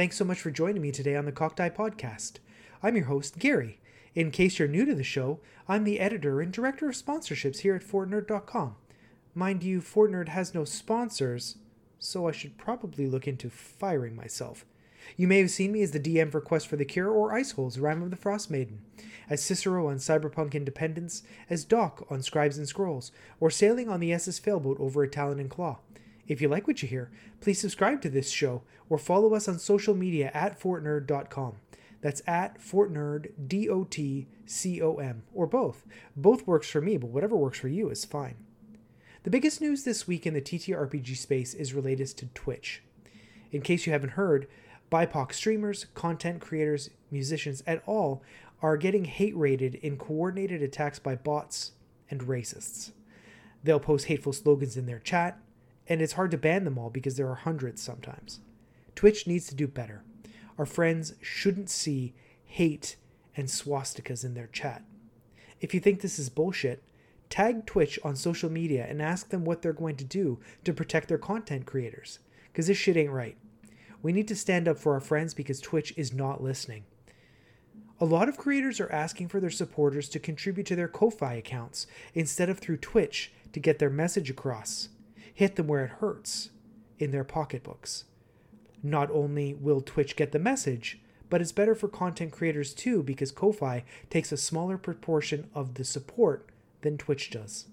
[0.00, 2.38] Thanks so much for joining me today on the Cocked Podcast.
[2.82, 3.80] I'm your host, Gary.
[4.14, 7.74] In case you're new to the show, I'm the editor and director of sponsorships here
[7.74, 8.76] at FortNerd.com.
[9.34, 11.58] Mind you, Fortnerd has no sponsors,
[11.98, 14.64] so I should probably look into firing myself.
[15.18, 17.78] You may have seen me as the DM for Quest for the Cure or Iceholes,
[17.78, 18.80] Rime of the Frost Maiden,
[19.28, 24.14] as Cicero on Cyberpunk Independence, as Doc on Scribes and Scrolls, or sailing on the
[24.14, 25.80] SS Failboat over at Talon and Claw.
[26.30, 29.58] If you like what you hear, please subscribe to this show or follow us on
[29.58, 31.56] social media at fortnerd.com.
[32.02, 35.84] That's at Fortnerd, D O T C O M, or both.
[36.14, 38.36] Both works for me, but whatever works for you is fine.
[39.24, 42.84] The biggest news this week in the TTRPG space is related to Twitch.
[43.50, 44.46] In case you haven't heard,
[44.88, 48.22] BIPOC streamers, content creators, musicians, et al.
[48.62, 51.72] are getting hate raided in coordinated attacks by bots
[52.08, 52.92] and racists.
[53.64, 55.40] They'll post hateful slogans in their chat,
[55.90, 58.40] and it's hard to ban them all because there are hundreds sometimes.
[58.94, 60.04] Twitch needs to do better.
[60.56, 62.96] Our friends shouldn't see hate
[63.36, 64.84] and swastikas in their chat.
[65.60, 66.82] If you think this is bullshit,
[67.28, 71.08] tag Twitch on social media and ask them what they're going to do to protect
[71.08, 72.20] their content creators,
[72.52, 73.36] because this shit ain't right.
[74.00, 76.84] We need to stand up for our friends because Twitch is not listening.
[78.00, 81.86] A lot of creators are asking for their supporters to contribute to their Ko-Fi accounts
[82.14, 84.88] instead of through Twitch to get their message across.
[85.34, 86.50] Hit them where it hurts,
[86.98, 88.04] in their pocketbooks.
[88.82, 93.30] Not only will Twitch get the message, but it's better for content creators too because
[93.30, 96.50] Ko-Fi takes a smaller proportion of the support
[96.82, 97.66] than Twitch does.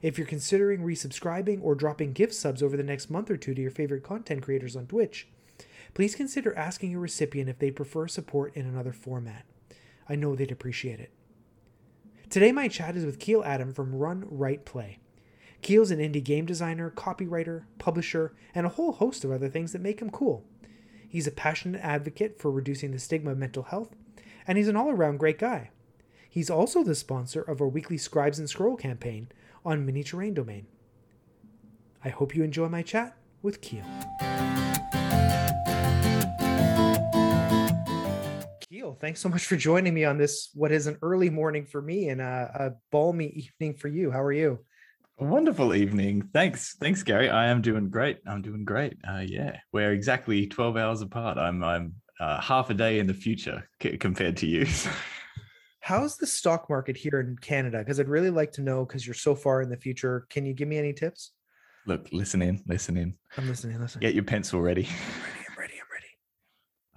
[0.00, 3.62] If you're considering resubscribing or dropping gift subs over the next month or two to
[3.62, 5.28] your favorite content creators on Twitch,
[5.94, 9.44] please consider asking your recipient if they prefer support in another format.
[10.08, 11.12] I know they'd appreciate it.
[12.30, 14.98] Today, my chat is with Kiel Adam from Run Write Play.
[15.62, 19.80] Kiel's an indie game designer, copywriter, publisher, and a whole host of other things that
[19.80, 20.44] make him cool.
[21.08, 23.94] He's a passionate advocate for reducing the stigma of mental health,
[24.46, 25.70] and he's an all around great guy.
[26.28, 29.28] He's also the sponsor of our weekly Scribes and Scroll campaign,
[29.64, 30.66] on Mini Terrain Domain.
[32.04, 33.84] I hope you enjoy my chat with Kiel.
[38.68, 41.80] Kiel, thanks so much for joining me on this, what is an early morning for
[41.80, 44.10] me and a, a balmy evening for you.
[44.10, 44.58] How are you?
[45.22, 46.28] Wonderful evening.
[46.32, 46.74] Thanks.
[46.80, 47.30] Thanks, Gary.
[47.30, 48.18] I am doing great.
[48.26, 48.96] I'm doing great.
[49.08, 51.38] Uh, yeah, we're exactly 12 hours apart.
[51.38, 54.66] I'm, I'm uh, half a day in the future c- compared to you.
[55.80, 57.78] How's the stock market here in Canada?
[57.78, 60.26] Because I'd really like to know because you're so far in the future.
[60.28, 61.30] Can you give me any tips?
[61.86, 63.14] Look, listen in, listen in.
[63.36, 64.00] I'm listening, listening.
[64.00, 64.88] Get your pencil ready.
[64.88, 66.16] I'm ready, I'm ready,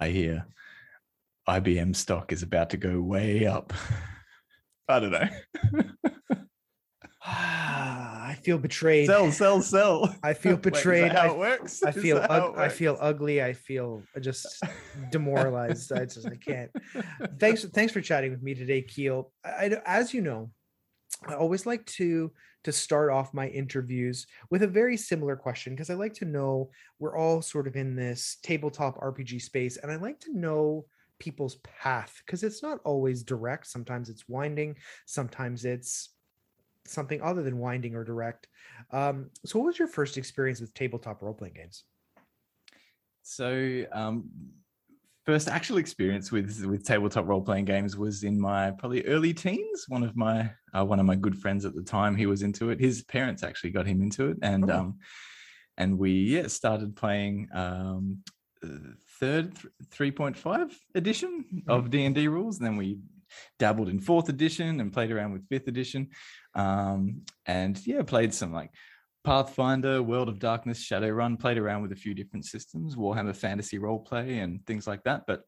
[0.00, 0.46] I hear
[1.48, 3.72] IBM stock is about to go way up.
[4.88, 5.28] I don't know.
[8.46, 9.06] Feel betrayed.
[9.06, 10.14] sell, sell, sell.
[10.22, 11.10] I feel Wait, betrayed.
[11.10, 11.82] how I- it works?
[11.82, 13.42] I feel how ug- I feel ugly.
[13.42, 14.62] I feel just
[15.10, 15.90] demoralized.
[15.90, 16.70] I just I can't.
[17.40, 19.32] Thanks thanks for chatting with me today, Kiel.
[19.44, 20.50] I, I- as you know,
[21.26, 22.30] I always like to
[22.62, 26.70] to start off my interviews with a very similar question because I like to know
[27.00, 30.86] we're all sort of in this tabletop RPG space, and I like to know
[31.18, 33.66] people's path because it's not always direct.
[33.66, 34.76] Sometimes it's winding.
[35.06, 36.10] Sometimes it's
[36.86, 38.48] something other than winding or direct.
[38.90, 41.84] Um, so, what was your first experience with tabletop role playing games?
[43.22, 44.30] So, um,
[45.24, 49.86] first actual experience with with tabletop role playing games was in my probably early teens.
[49.88, 52.70] One of my uh, one of my good friends at the time, he was into
[52.70, 52.80] it.
[52.80, 54.78] His parents actually got him into it, and Oh.
[54.78, 54.98] um,
[55.76, 58.22] and we yeah started playing um,
[59.20, 59.52] third
[59.90, 62.58] three point five edition of D and D rules.
[62.58, 62.98] And then we
[63.58, 66.08] dabbled in fourth edition and played around with fifth edition,
[66.54, 68.70] um, and yeah, played some like
[69.24, 74.42] Pathfinder, World of Darkness, Shadowrun, played around with a few different systems, Warhammer Fantasy Roleplay,
[74.42, 75.24] and things like that.
[75.26, 75.42] But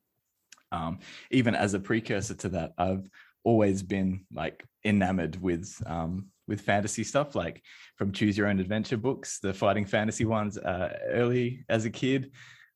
[0.73, 0.99] um,
[1.31, 3.09] even as a precursor to that, I've
[3.45, 7.63] always been like enamored with um, with fantasy stuff, like
[7.97, 12.33] from Choose Your Own Adventure books, the fighting fantasy ones uh, early as a kid,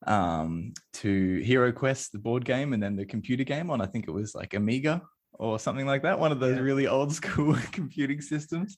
[0.07, 4.07] um, to Hero Quest, the board game, and then the computer game on I think
[4.07, 5.01] it was like Amiga
[5.33, 6.61] or something like that, one of those Yeah.
[6.61, 8.77] really old school computing systems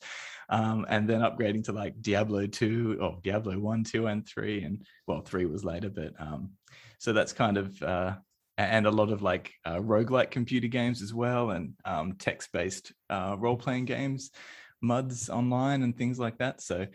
[0.50, 4.63] um, and then upgrading to like Diablo 2 or Diablo 1, 2, and 3.
[4.63, 6.51] And well, 3 was later, but um,
[7.00, 8.16] so that's kind of, uh,
[8.57, 12.94] and a lot of like uh, roguelike computer games as well, and um, text based
[13.10, 14.31] uh, role playing games,
[14.81, 16.62] MUDs online, and things like that.
[16.62, 16.88] So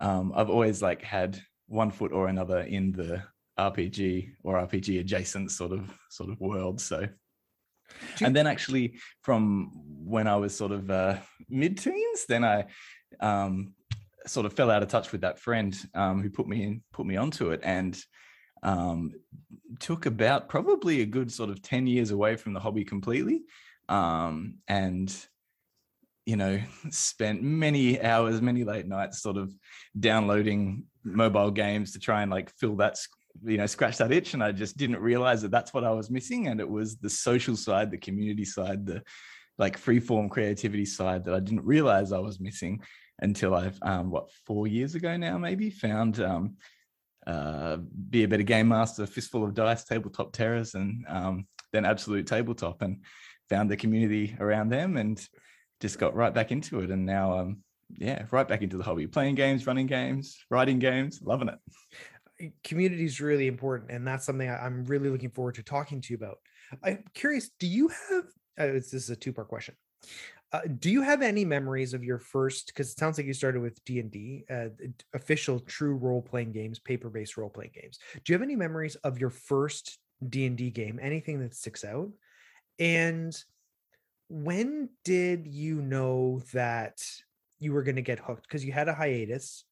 [0.00, 3.22] um, I've always like had one foot or another in the
[3.58, 6.80] RPG or RPG adjacent sort of sort of world.
[6.80, 7.08] So
[8.22, 9.70] and then actually from
[10.04, 11.16] when I was sort of uh,
[11.48, 12.66] mid-teens, then I
[13.20, 13.74] um,
[14.26, 17.06] sort of fell out of touch with that friend um, who put me in, put
[17.06, 18.00] me onto it, and
[18.62, 19.12] um,
[19.80, 23.42] took about probably a good sort of 10 years away from the hobby completely.
[23.88, 25.14] Um, and
[26.26, 26.60] you know,
[26.90, 29.50] spent many hours, many late nights sort of
[29.98, 32.98] downloading mobile games to try and like fill that,
[33.44, 34.34] you know, scratch that itch.
[34.34, 36.48] And I just didn't realize that that's what I was missing.
[36.48, 39.02] And it was the social side, the community side, the
[39.58, 42.80] like free form creativity side that I didn't realize I was missing
[43.20, 46.56] until I've, um, what, four years ago now, maybe found, um,
[47.26, 47.76] uh,
[48.08, 52.80] be a better game master, fistful of dice, tabletop terrors, and um, then absolute tabletop,
[52.80, 53.04] and
[53.50, 55.28] found the community around them, and
[55.80, 56.90] just got right back into it.
[56.90, 57.58] And now, um,
[57.98, 61.58] yeah, right back into the hobby, playing games, running games, writing games, loving it.
[62.62, 66.16] Community is really important, and that's something I'm really looking forward to talking to you
[66.16, 66.38] about.
[66.82, 68.24] I'm curious, do you have?
[68.58, 69.74] Uh, this is a two part question.
[70.50, 72.68] Uh, do you have any memories of your first?
[72.68, 74.68] Because it sounds like you started with D and D, uh,
[75.12, 77.98] official, true role playing games, paper based role playing games.
[78.14, 80.98] Do you have any memories of your first D and D game?
[81.02, 82.10] Anything that sticks out?
[82.78, 83.36] And
[84.28, 87.02] when did you know that
[87.58, 88.42] you were going to get hooked?
[88.42, 89.64] Because you had a hiatus.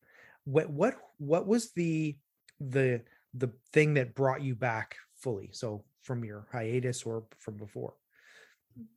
[0.45, 2.17] What what what was the
[2.61, 3.03] the
[3.35, 5.51] the thing that brought you back fully?
[5.53, 7.95] So from your hiatus or from before?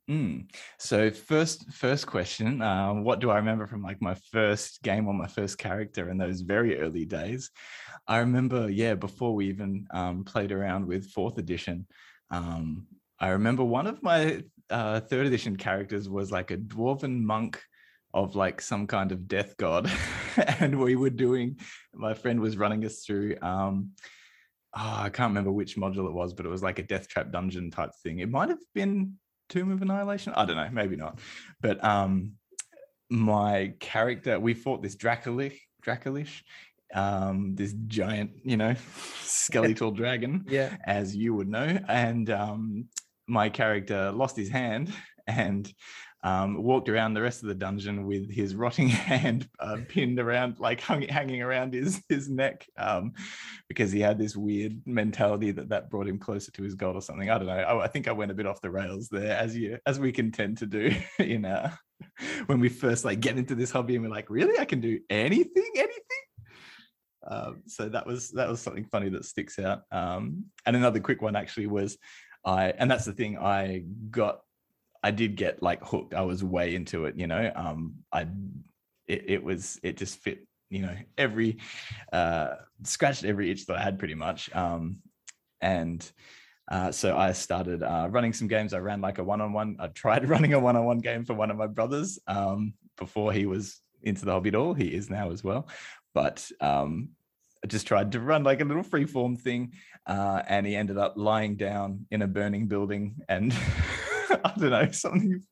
[0.08, 0.50] Mm.
[0.78, 5.14] So first, first question: uh, What do I remember from like my first game or
[5.14, 7.50] my first character in those very early days?
[8.06, 11.86] I remember, yeah, before we even um, played around with fourth edition,
[12.30, 12.86] um,
[13.18, 17.62] I remember one of my uh, third edition characters was like a dwarven monk
[18.12, 19.90] of like some kind of death god,
[20.60, 21.58] and we were doing.
[21.94, 23.36] My friend was running us through.
[23.40, 23.90] Um,
[24.76, 27.30] oh, I can't remember which module it was, but it was like a death trap
[27.30, 28.18] dungeon type thing.
[28.18, 29.14] It might have been
[29.48, 30.32] Tomb of Annihilation.
[30.34, 31.18] I don't know, maybe not.
[31.60, 32.32] But um,
[33.10, 36.42] my character, we fought this Dracolich, Dracolich,
[36.94, 38.74] um, this giant, you know,
[39.22, 42.88] skeletal dragon, yeah, as you would know, and um,
[43.26, 44.92] my character lost his hand
[45.26, 45.72] and
[46.22, 50.58] um, walked around the rest of the dungeon with his rotting hand uh, pinned around,
[50.58, 53.12] like hung, hanging around his his neck, um,
[53.68, 57.02] because he had this weird mentality that that brought him closer to his god or
[57.02, 57.30] something.
[57.30, 57.54] I don't know.
[57.54, 60.12] I, I think I went a bit off the rails there, as you as we
[60.12, 61.72] can tend to do in uh,
[62.46, 65.00] when we first like get into this hobby and we're like, really, I can do
[65.08, 66.00] anything, anything.
[67.26, 69.82] Um, so that was that was something funny that sticks out.
[69.90, 71.96] Um, and another quick one actually was
[72.44, 74.40] I, and that's the thing I got
[75.02, 76.14] I did get like hooked.
[76.14, 77.50] I was way into it, you know.
[77.54, 78.22] Um, I
[79.06, 81.58] it, it was it just fit, you know, every
[82.12, 84.54] uh scratched every itch that I had pretty much.
[84.54, 84.98] Um,
[85.60, 86.10] and
[86.70, 88.72] uh, so I started uh, running some games.
[88.72, 89.76] I ran like a one-on-one.
[89.80, 93.80] I tried running a one-on-one game for one of my brothers um, before he was
[94.02, 94.72] into the hobby at all.
[94.72, 95.68] He is now as well,
[96.14, 97.10] but um,
[97.64, 99.72] I just tried to run like a little free form thing,
[100.06, 103.52] uh, and he ended up lying down in a burning building and
[104.44, 105.42] I don't know, something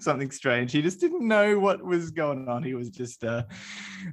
[0.00, 0.72] something strange.
[0.72, 2.62] He just didn't know what was going on.
[2.62, 3.44] He was just uh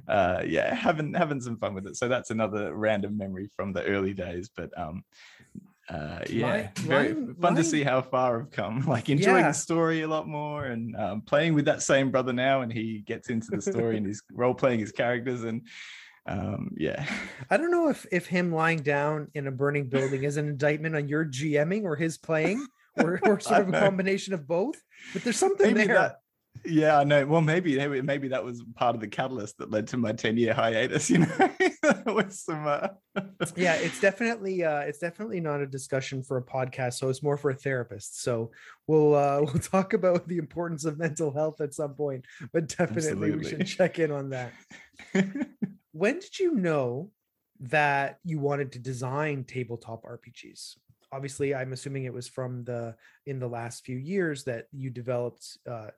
[0.08, 1.96] uh yeah, having having some fun with it.
[1.96, 4.50] So that's another random memory from the early days.
[4.54, 5.04] But um
[5.90, 9.48] uh yeah very fun to see how far I've come like enjoying yeah.
[9.48, 13.00] the story a lot more and um, playing with that same brother now and he
[13.00, 15.60] gets into the story and he's role playing his characters and
[16.26, 17.04] um yeah
[17.50, 20.96] i don't know if if him lying down in a burning building is an indictment
[20.96, 24.80] on your gming or his playing or, or sort of a combination of both.
[25.12, 25.96] But there's something maybe there.
[25.96, 26.16] That,
[26.64, 27.26] yeah, I know.
[27.26, 30.54] Well, maybe maybe that was part of the catalyst that led to my 10 year
[30.54, 31.10] hiatus.
[31.14, 31.26] You
[32.06, 32.66] know, with some.
[32.66, 32.88] Uh...
[33.56, 36.94] yeah, it's definitely uh, it's definitely not a discussion for a podcast.
[36.94, 38.22] So it's more for a therapist.
[38.22, 38.52] So
[38.86, 42.24] we'll uh, we'll talk about the importance of mental health at some point.
[42.52, 43.36] But definitely Absolutely.
[43.36, 44.52] we should check in on that.
[45.92, 47.10] when did you know
[47.60, 50.76] that you wanted to design tabletop RPGs?
[51.14, 52.94] Obviously i'm assuming it was from the
[53.26, 55.88] in the last few years that you developed uh,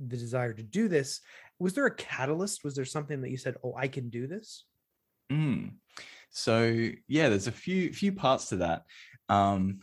[0.00, 1.20] the desire to do this.
[1.58, 2.64] Was there a catalyst?
[2.64, 4.64] Was there something that you said oh i can do this
[5.30, 5.70] mm.
[6.30, 8.84] so yeah there's a few few parts to that.
[9.28, 9.80] Um,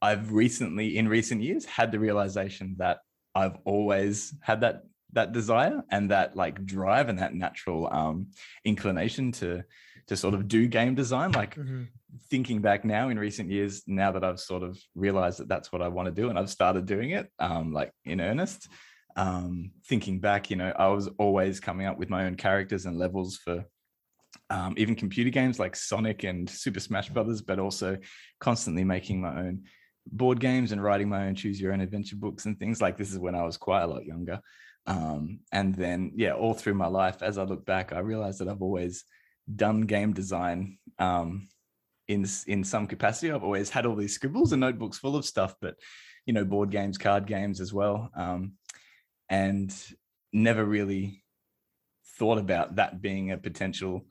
[0.00, 2.98] i've recently in recent years had the realization that
[3.34, 4.82] i've always had that
[5.14, 8.26] that desire and that like drive and that natural um,
[8.64, 9.62] inclination to
[10.06, 11.84] to sort of do game design like mm-hmm
[12.30, 15.82] thinking back now in recent years, now that I've sort of realized that that's what
[15.82, 18.68] I want to do and I've started doing it um, like in earnest,
[19.16, 22.98] um, thinking back, you know, I was always coming up with my own characters and
[22.98, 23.64] levels for
[24.50, 27.98] um, even computer games like Sonic and Super Smash Brothers, but also
[28.40, 29.64] constantly making my own
[30.06, 33.10] board games and writing my own choose your own adventure books and things like this
[33.10, 34.40] is when I was quite a lot younger.
[34.86, 38.48] Um, and then, yeah, all through my life, as I look back, I realized that
[38.48, 39.04] I've always
[39.54, 41.48] done game design um,
[42.08, 43.30] in in some capacity.
[43.30, 45.76] I've always had all these scribbles and notebooks full of stuff, but
[46.26, 48.52] you know, board games, card games as well, um,
[49.28, 49.74] and
[50.32, 51.22] never really
[52.18, 54.06] thought about that being a potential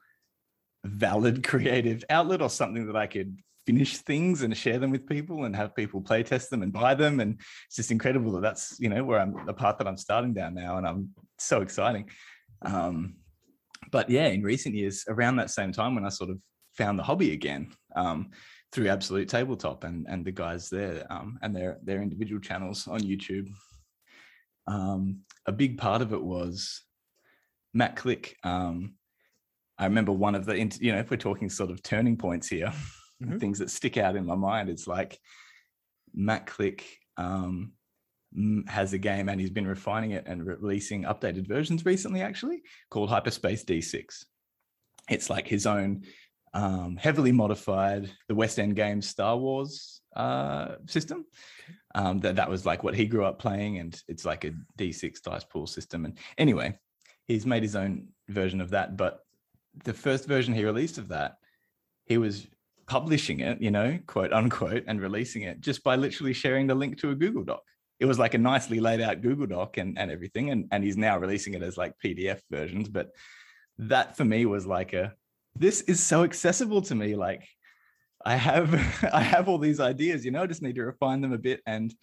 [0.86, 5.46] valid creative outlet or something that I could finish things and share them with people
[5.46, 8.78] and have people play test them and buy them and it's just incredible that that's
[8.78, 11.10] you know where i'm the path that i'm starting down now and i'm
[11.40, 12.10] so exciting
[12.63, 13.16] um,
[13.92, 16.38] but yeah in recent years around that same time when i sort of
[16.78, 18.32] found the hobby again um,
[18.72, 23.00] through absolute tabletop and and the guys there um, and their their individual channels on
[23.00, 23.48] youtube
[24.68, 26.84] um, a big part of it was
[27.74, 28.96] matt click um,
[29.78, 32.74] i remember one of the you know if we're talking sort of turning points here
[33.24, 33.38] mm-hmm.
[33.40, 34.70] things that stick out in my mind.
[34.70, 35.20] It's like
[36.13, 36.86] Matt Click
[37.18, 37.74] um,
[38.68, 43.10] has a game and he's been refining it and releasing updated versions recently, actually, called
[43.10, 44.25] Hyperspace D6.
[45.10, 46.04] It's like his own
[46.54, 51.25] um, heavily modified, the West End Games Star Wars uh, system.
[51.96, 55.22] Um, that that was like what he grew up playing, and it's like a D6
[55.22, 56.06] dice pool system.
[56.06, 56.78] And anyway,
[57.25, 58.98] he's made his own version of that.
[58.98, 59.20] But
[59.84, 61.36] the first version he released of that,
[62.06, 62.48] he was
[62.88, 67.00] publishing it, you know, quote unquote, and releasing it just by literally sharing the link
[67.00, 67.63] to a Google Doc.
[68.00, 70.50] It was like a nicely laid out Google Doc and, and everything.
[70.50, 72.90] And, and he's now releasing it as like PDF versions.
[72.90, 73.12] But
[73.78, 75.14] that for me was like a,
[75.56, 77.16] this is so accessible to me.
[77.16, 77.48] Like
[78.26, 78.74] I have,
[79.14, 81.62] I have all these ideas, you know, I just need to refine them a bit
[81.66, 81.94] and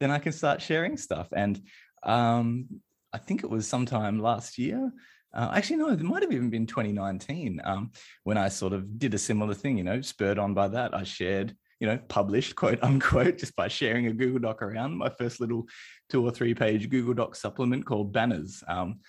[0.00, 1.28] then I can start sharing stuff.
[1.32, 1.60] And
[2.02, 2.66] um,
[3.12, 4.92] I think it was sometime last year
[5.36, 7.90] uh, actually, no, it might have even been 2019 um,
[8.24, 10.94] when I sort of did a similar thing, you know, spurred on by that.
[10.94, 14.96] I shared, you know, published, quote unquote, just by sharing a Google Doc around.
[14.96, 15.66] My first little
[16.08, 19.00] two or three page Google Doc supplement called Banners, um,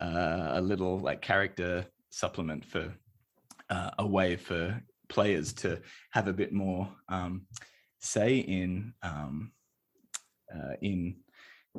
[0.00, 2.94] uh, a little like character supplement for
[3.70, 5.80] uh, a way for players to
[6.12, 7.42] have a bit more um,
[8.00, 9.52] say in um,
[10.54, 11.16] uh, in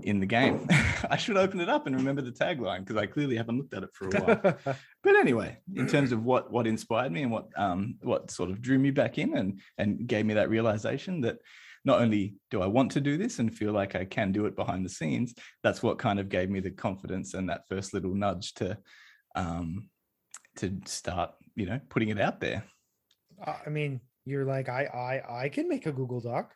[0.03, 0.67] in the game.
[1.09, 3.83] I should open it up and remember the tagline because I clearly haven't looked at
[3.83, 4.57] it for a while.
[5.03, 8.61] but anyway, in terms of what what inspired me and what um what sort of
[8.61, 11.37] drew me back in and and gave me that realization that
[11.85, 14.55] not only do I want to do this and feel like I can do it
[14.55, 18.13] behind the scenes, that's what kind of gave me the confidence and that first little
[18.13, 18.77] nudge to
[19.35, 19.89] um
[20.57, 22.63] to start, you know, putting it out there.
[23.45, 26.53] Uh, I mean, you're like I I I can make a Google Doc.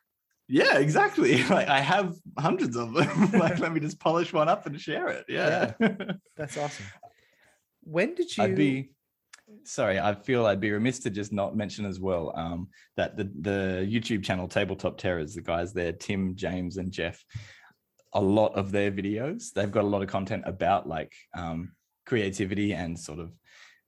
[0.52, 1.44] Yeah, exactly.
[1.50, 3.32] Like I have hundreds of them.
[3.40, 5.26] like let me just polish one up and share it.
[5.28, 5.74] Yeah.
[5.80, 5.98] yeah.
[6.38, 6.86] That's awesome.
[7.84, 8.92] When did you I'd be
[9.64, 12.68] sorry, I feel I'd be remiss to just not mention as well um,
[12.98, 17.24] that the the YouTube channel Tabletop Terrors, the guys there, Tim, James, and Jeff,
[18.14, 21.72] a lot of their videos, they've got a lot of content about like um,
[22.06, 23.32] creativity and sort of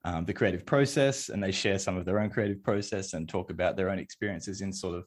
[0.05, 3.51] um, the creative process, and they share some of their own creative process and talk
[3.51, 5.05] about their own experiences in sort of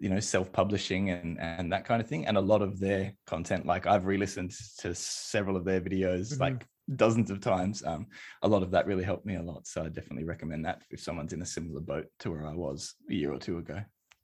[0.00, 2.26] you know self-publishing and and that kind of thing.
[2.26, 6.42] And a lot of their content like i've re-listened to several of their videos mm-hmm.
[6.42, 6.66] like
[6.96, 7.84] dozens of times.
[7.84, 8.06] Um,
[8.42, 9.66] a lot of that really helped me a lot.
[9.66, 12.94] So i definitely recommend that if someone's in a similar boat to where i was
[13.08, 13.80] a year or two ago.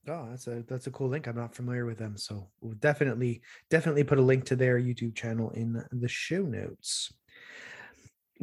[0.09, 1.27] Oh that's a that's a cool link.
[1.27, 2.17] I'm not familiar with them.
[2.17, 7.13] So we'll definitely definitely put a link to their youtube channel in the show notes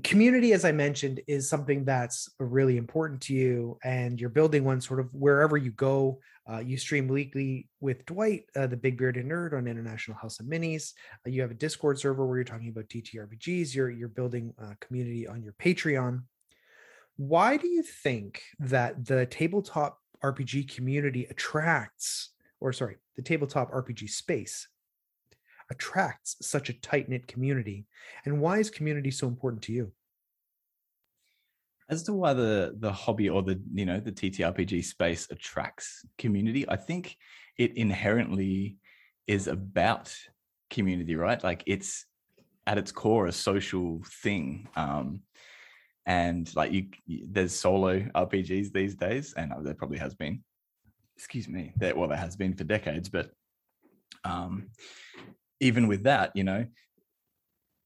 [0.01, 4.81] community as i mentioned is something that's really important to you and you're building one
[4.81, 6.19] sort of wherever you go.
[6.51, 10.45] Uh, you stream weekly with dwight uh, the big bearded nerd on international house of
[10.45, 10.91] minis.
[11.25, 14.75] Uh, you have a discord server where you're talking about ttrpgs you're you're building a
[14.77, 16.23] community on your patreon.
[17.15, 24.09] Why do you think that the tabletop rpg community attracts or sorry the tabletop rpg
[24.09, 24.67] space
[25.69, 27.85] attracts such a tight knit community?
[28.25, 29.91] And why is community so important to you?
[31.89, 36.67] As to why the the hobby or the you know the TTRPG space attracts community,
[36.67, 37.17] I think
[37.57, 38.77] it inherently
[39.27, 40.15] is about
[40.69, 41.43] community, right?
[41.43, 42.05] Like it's
[42.65, 44.67] at its core a social thing.
[44.75, 45.21] Um,
[46.05, 50.43] and like you, there's solo RPGs these days, and there probably has been.
[51.15, 53.29] Excuse me, there well there has been for decades, but
[54.25, 54.69] um,
[55.63, 56.65] even with that, you know,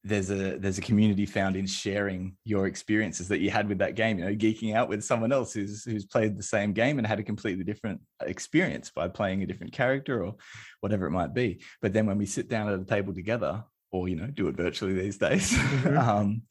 [0.04, 3.96] there's a there's a community found in sharing your experiences that you had with that
[3.96, 7.06] game you know geeking out with someone else who's who's played the same game and
[7.06, 10.36] had a completely different experience by playing a different character or
[10.80, 14.08] whatever it might be but then when we sit down at a table together or
[14.08, 15.98] you know do it virtually these days mm-hmm.
[16.08, 16.42] um,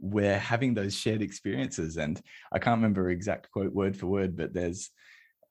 [0.00, 4.54] we're having those shared experiences and i can't remember exact quote word for word but
[4.54, 4.90] there's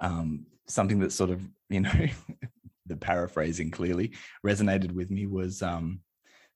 [0.01, 1.91] um, something that sort of you know
[2.85, 4.13] the paraphrasing clearly
[4.45, 5.99] resonated with me was um,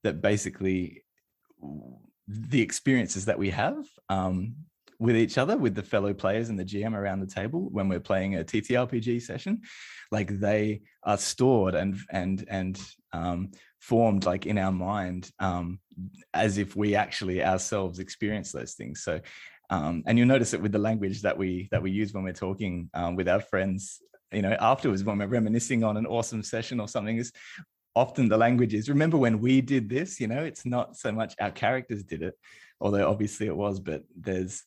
[0.04, 1.04] that basically
[2.28, 4.56] the experiences that we have um,
[5.00, 8.00] with each other, with the fellow players and the GM around the table when we're
[8.00, 9.62] playing a TTRPG session,
[10.12, 12.82] like they are stored and and and
[13.14, 15.80] um, formed like in our mind um,
[16.34, 19.02] as if we actually ourselves experience those things.
[19.02, 19.22] So,
[19.70, 22.34] um, and you'll notice it with the language that we that we use when we're
[22.34, 24.02] talking um, with our friends.
[24.32, 27.32] You know, afterwards when we're reminiscing on an awesome session or something, is
[27.96, 30.20] often the language is remember when we did this.
[30.20, 32.36] You know, it's not so much our characters did it,
[32.80, 34.64] although obviously it was, but there's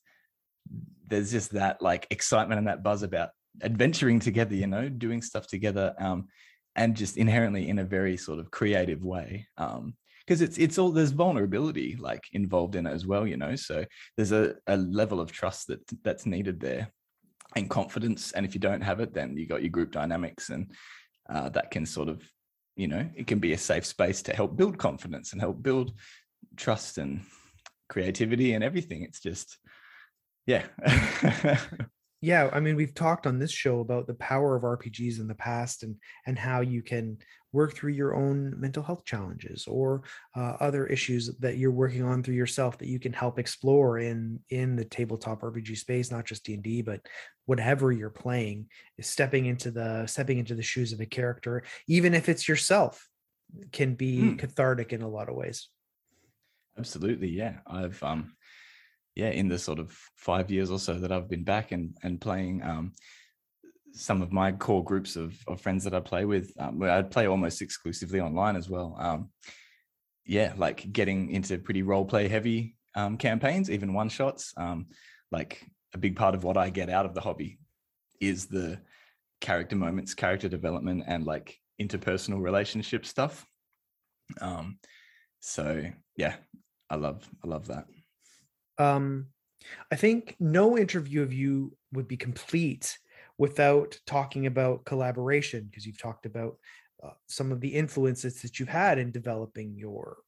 [1.07, 3.31] there's just that like excitement and that buzz about
[3.63, 4.55] adventuring together.
[4.55, 5.95] You know, doing stuff together.
[5.99, 6.29] Um,
[6.77, 10.91] and just inherently in a very sort of creative way um because it's it's all
[10.91, 13.85] there's vulnerability like involved in it as well you know so
[14.17, 16.91] there's a, a level of trust that that's needed there
[17.57, 20.73] and confidence and if you don't have it then you got your group dynamics and
[21.31, 22.23] uh, that can sort of
[22.77, 25.93] you know it can be a safe space to help build confidence and help build
[26.57, 27.23] trust and
[27.93, 29.03] creativity and everything.
[29.03, 29.59] It's just
[30.47, 30.65] yeah.
[32.25, 35.35] Yeah i mean we've talked on this show about the power of rpgs in the
[35.35, 37.19] past and and how you can
[37.53, 40.03] work through your own mental health challenges or
[40.37, 44.39] uh, other issues that you're working on through yourself that you can help explore in
[44.51, 47.01] in the tabletop rpg space not just d&d but
[47.47, 48.67] whatever you're playing
[48.99, 53.09] is stepping into the stepping into the shoes of a character even if it's yourself
[53.71, 54.39] can be mm.
[54.39, 55.69] cathartic in a lot of ways
[56.79, 58.33] absolutely yeah i've um
[59.15, 62.21] yeah, in the sort of five years or so that I've been back and and
[62.21, 62.93] playing um,
[63.93, 67.27] some of my core groups of, of friends that I play with, um, I play
[67.27, 68.97] almost exclusively online as well.
[68.99, 69.31] Um,
[70.25, 74.53] yeah, like getting into pretty role play heavy um, campaigns, even one shots.
[74.57, 74.87] Um,
[75.31, 77.59] like a big part of what I get out of the hobby
[78.21, 78.79] is the
[79.41, 83.45] character moments, character development, and like interpersonal relationship stuff.
[84.41, 84.79] Um,
[85.41, 85.85] so
[86.17, 86.37] yeah,
[86.89, 87.87] I love I love that.
[88.79, 89.27] Um,
[89.91, 92.99] I think no interview of you would be complete
[93.39, 96.57] without talking about collaboration because you've talked about
[97.03, 100.19] uh, some of the influences that you've had in developing your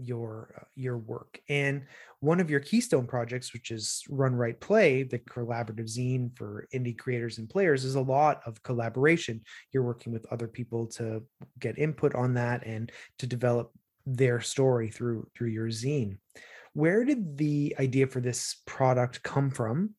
[0.00, 1.40] your uh, your work.
[1.48, 1.84] And
[2.20, 6.96] one of your keystone projects which is run write play the collaborative zine for indie
[6.96, 9.42] creators and players is a lot of collaboration.
[9.72, 11.22] You're working with other people to
[11.58, 13.72] get input on that and to develop
[14.06, 16.18] their story through through your zine.
[16.72, 19.94] Where did the idea for this product come from?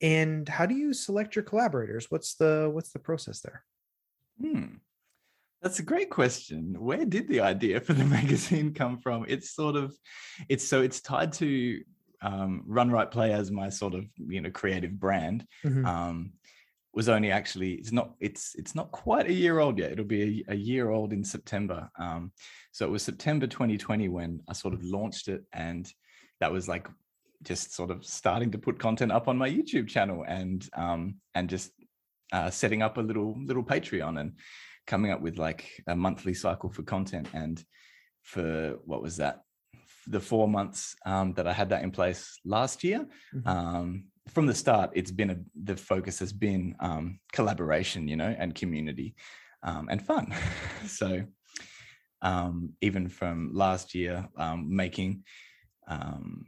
[0.00, 2.10] And how do you select your collaborators?
[2.10, 3.64] What's the what's the process there?
[4.40, 4.76] Hmm.
[5.62, 6.76] That's a great question.
[6.78, 9.24] Where did the idea for the magazine come from?
[9.28, 9.96] It's sort of,
[10.48, 11.80] it's so it's tied to
[12.20, 15.46] um, Run Write Play as my sort of you know creative brand.
[15.64, 15.86] Mm-hmm.
[15.86, 16.32] Um,
[16.94, 19.92] was only actually it's not it's it's not quite a year old yet.
[19.92, 21.90] It'll be a, a year old in September.
[21.98, 22.32] Um,
[22.72, 25.90] so it was September 2020 when I sort of launched it, and
[26.40, 26.88] that was like
[27.44, 31.48] just sort of starting to put content up on my YouTube channel and um, and
[31.48, 31.72] just
[32.32, 34.32] uh, setting up a little little Patreon and
[34.86, 37.28] coming up with like a monthly cycle for content.
[37.32, 37.62] And
[38.22, 39.42] for what was that?
[40.06, 43.48] The four months um, that I had that in place last year, mm-hmm.
[43.48, 48.34] um, from the start, it's been a, the focus has been um, collaboration, you know,
[48.38, 49.14] and community
[49.62, 50.34] um, and fun.
[50.86, 51.22] so
[52.22, 55.24] um, even from last year, um, making
[55.88, 56.44] um,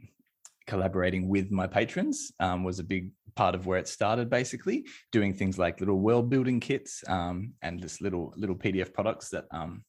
[0.67, 5.33] collaborating with my patrons um, was a big part of where it started basically doing
[5.33, 9.83] things like little world building kits um, and just little little pdf products that um,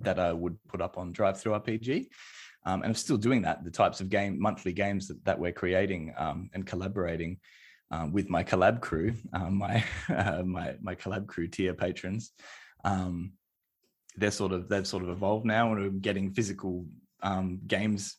[0.00, 2.06] that i would put up on DriveThruRPG
[2.64, 5.52] um, and i'm still doing that the types of game monthly games that, that we're
[5.52, 7.38] creating um, and collaborating
[7.90, 9.14] um, with my collab crew
[9.50, 9.84] my
[10.44, 12.32] my my collab crew tier patrons.
[14.16, 16.86] They're sort of they've sort of evolved now and we're getting physical
[17.68, 18.16] games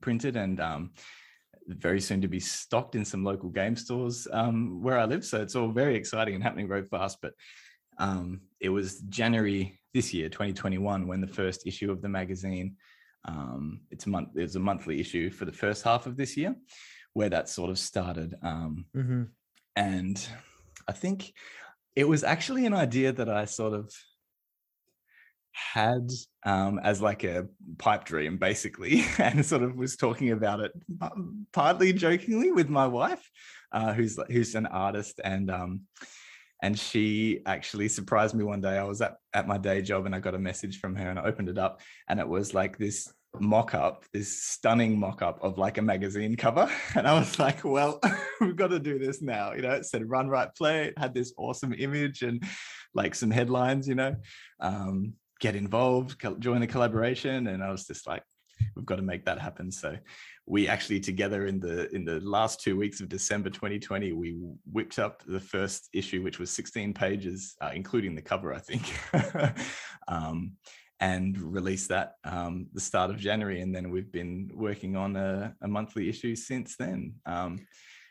[0.00, 0.90] printed and um,
[1.68, 5.24] very soon to be stocked in some local game stores um, where I live.
[5.24, 7.18] So it's all very exciting and happening very fast.
[7.20, 7.34] But
[7.98, 12.76] um, it was January this year, 2021, when the first issue of the magazine.
[13.24, 14.30] Um, it's a month.
[14.34, 16.54] There's a monthly issue for the first half of this year,
[17.12, 18.34] where that sort of started.
[18.42, 19.24] Um, mm-hmm.
[19.76, 20.28] And
[20.86, 21.32] I think
[21.94, 23.92] it was actually an idea that I sort of
[25.58, 26.10] had
[26.44, 27.46] um, as like a
[27.78, 30.72] pipe dream, basically, and sort of was talking about it
[31.52, 33.28] partly jokingly with my wife,
[33.72, 35.82] uh, who's who's an artist, and um,
[36.62, 38.78] and she actually surprised me one day.
[38.78, 41.18] I was at at my day job, and I got a message from her, and
[41.18, 45.76] I opened it up, and it was like this mock-up this stunning mock-up of like
[45.76, 48.00] a magazine cover and i was like well
[48.40, 51.14] we've got to do this now you know it said run write play it had
[51.14, 52.42] this awesome image and
[52.94, 54.16] like some headlines you know
[54.60, 57.48] um, get involved, join the collaboration.
[57.48, 58.22] And I was just like,
[58.74, 59.70] we've got to make that happen.
[59.70, 59.96] So
[60.46, 64.36] we actually together in the in the last two weeks of December 2020, we
[64.70, 68.94] whipped up the first issue, which was 16 pages, uh, including the cover, I think.
[70.08, 70.52] um,
[71.00, 75.54] and released that um, the start of January, and then we've been working on a,
[75.62, 77.14] a monthly issue since then.
[77.24, 77.60] Um,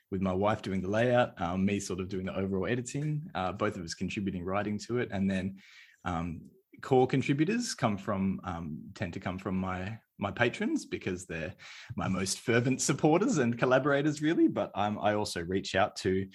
[0.10, 3.52] with my wife doing the layout, um, me sort of doing the overall editing, uh,
[3.52, 5.58] both of us contributing writing to it, and then
[6.06, 6.40] um,
[6.82, 11.54] core contributors come from um, tend to come from my my patrons because they're
[11.96, 14.48] my most fervent supporters and collaborators, really.
[14.48, 16.28] But um, I also reach out to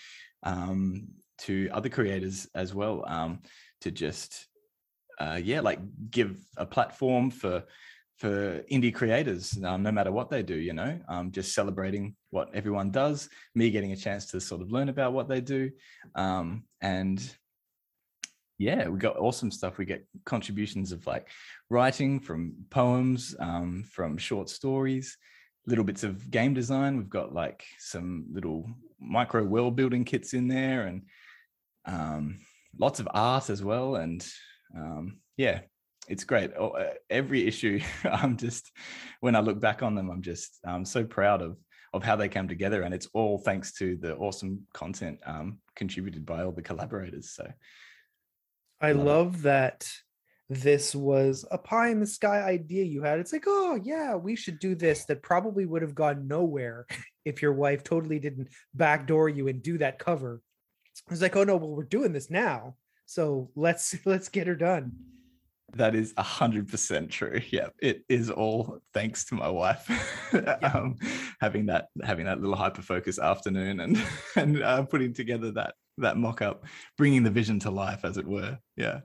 [0.42, 3.40] um, to other creators as well um,
[3.80, 4.46] to just
[5.18, 7.64] uh, yeah, like give a platform for
[8.18, 12.48] for indie creators, um, no matter what they do, you know, um, just celebrating what
[12.54, 15.68] everyone does, me getting a chance to sort of learn about what they do.
[16.14, 17.18] Um, and
[18.62, 19.76] yeah, we got awesome stuff.
[19.76, 21.28] We get contributions of like
[21.68, 25.16] writing from poems, um, from short stories,
[25.66, 26.96] little bits of game design.
[26.96, 28.70] We've got like some little
[29.00, 31.02] micro world building kits in there and
[31.86, 32.38] um,
[32.78, 33.96] lots of art as well.
[33.96, 34.24] And
[34.76, 35.60] um, yeah,
[36.08, 36.52] it's great.
[36.56, 38.70] Oh, uh, every issue, I'm just
[39.20, 41.56] when I look back on them, I'm just I'm so proud of
[41.94, 46.24] of how they came together, and it's all thanks to the awesome content um, contributed
[46.24, 47.30] by all the collaborators.
[47.30, 47.50] So,
[48.82, 49.88] I love, love that
[50.50, 53.18] this was a pie in the sky idea you had.
[53.18, 55.04] It's like, oh yeah, we should do this.
[55.04, 56.86] That probably would have gone nowhere
[57.24, 60.42] if your wife totally didn't backdoor you and do that cover.
[61.10, 64.92] It's like, oh no, well we're doing this now, so let's let's get her done.
[65.74, 67.40] That is a hundred percent true.
[67.48, 69.88] Yeah, it is all thanks to my wife
[70.34, 70.58] yeah.
[70.74, 70.98] um,
[71.40, 74.02] having that having that little hyper focus afternoon and
[74.36, 76.64] and uh, putting together that that mock up,
[76.96, 78.58] bringing the vision to life, as it were.
[78.76, 79.00] Yeah.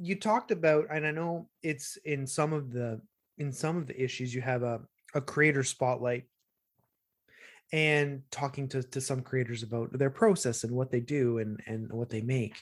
[0.00, 3.00] You talked about, and I know it's in some of the
[3.38, 4.80] in some of the issues you have a
[5.14, 6.24] a creator spotlight
[7.72, 11.92] and talking to, to some creators about their process and what they do and and
[11.92, 12.56] what they make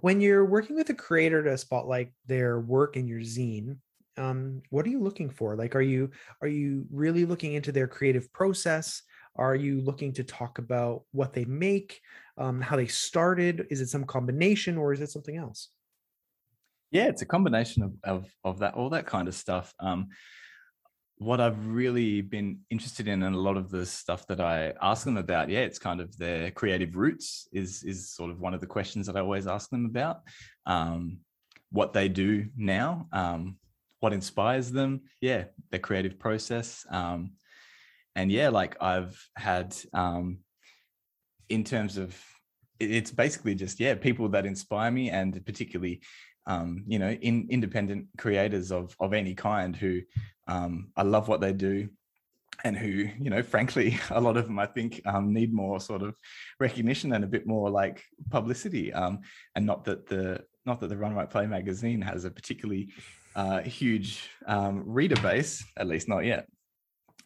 [0.00, 3.76] when you're working with a creator to spotlight their work in your zine,
[4.16, 5.56] um, what are you looking for?
[5.56, 9.02] Like, are you are you really looking into their creative process?
[9.36, 12.00] Are you looking to talk about what they make,
[12.38, 13.66] um, how they started?
[13.70, 15.70] Is it some combination, or is it something else?
[16.90, 19.74] Yeah, it's a combination of of, of that, all that kind of stuff.
[19.80, 20.08] Um,
[21.18, 25.04] what I've really been interested in and a lot of the stuff that I ask
[25.04, 28.60] them about, yeah, it's kind of their creative roots is is sort of one of
[28.60, 30.20] the questions that I always ask them about.
[30.66, 31.18] Um,
[31.70, 33.56] what they do now, um,
[34.00, 36.86] what inspires them, yeah, their creative process.
[36.90, 37.32] Um,
[38.16, 40.38] and yeah, like I've had um,
[41.48, 42.16] in terms of
[42.80, 46.00] it's basically just yeah, people that inspire me and particularly
[46.46, 50.00] um, you know, in independent creators of of any kind who
[50.46, 51.88] um, I love what they do
[52.64, 56.02] and who, you know, frankly, a lot of them I think um, need more sort
[56.02, 56.14] of
[56.60, 58.92] recognition and a bit more like publicity.
[58.92, 59.20] Um,
[59.54, 62.92] and not that the not that the Run Write Play magazine has a particularly
[63.36, 66.46] uh, huge um, reader base, at least not yet.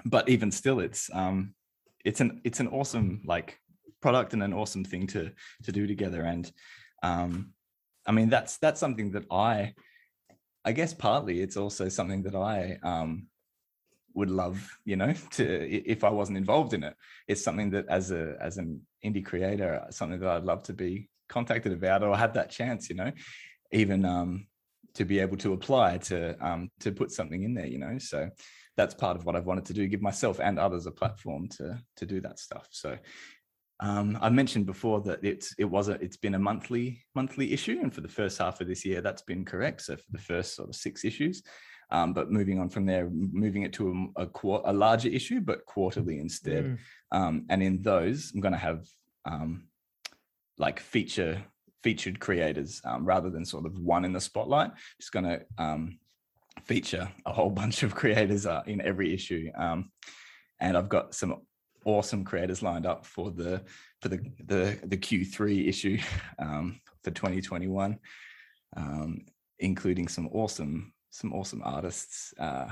[0.05, 1.55] But even still, it's um,
[2.05, 3.59] it's an it's an awesome like
[4.01, 5.33] product and an awesome thing to
[5.65, 6.23] to do together.
[6.23, 6.51] And
[7.03, 7.53] um,
[8.07, 9.75] I mean, that's that's something that I
[10.65, 13.27] I guess partly it's also something that I um,
[14.15, 16.95] would love, you know, to if I wasn't involved in it.
[17.27, 21.09] It's something that as a as an indie creator, something that I'd love to be
[21.29, 23.13] contacted about or have that chance, you know,
[23.73, 24.47] even um,
[24.95, 27.99] to be able to apply to um, to put something in there, you know.
[27.99, 28.31] So
[28.79, 31.79] that's part of what I've wanted to do, give myself and others a platform to
[31.97, 32.69] to do that stuff.
[32.71, 32.97] So
[33.81, 37.81] um, I mentioned before that it's it was a it's been a monthly monthly issue,
[37.83, 39.83] and for the first half of this year, that's been correct.
[39.83, 41.43] So for the first sort of six issues,
[41.91, 44.29] um, but moving on from there, moving it to a, a,
[44.65, 46.65] a larger issue, but quarterly instead.
[46.65, 46.79] Mm.
[47.11, 48.87] Um, and in those, I'm going to have
[49.25, 49.65] um,
[50.57, 51.43] like feature
[51.83, 54.71] featured creators um, rather than sort of one in the spotlight.
[55.01, 55.99] Just going to um,
[56.65, 59.51] feature a whole bunch of creators uh, in every issue.
[59.57, 59.91] Um,
[60.61, 61.43] and I've got some
[61.85, 63.63] awesome creators lined up for the
[64.01, 65.99] for the the, the Q3 issue
[66.39, 67.99] um, for 2021,
[68.77, 69.25] um,
[69.59, 72.35] including some awesome some awesome artists.
[72.39, 72.69] Uh,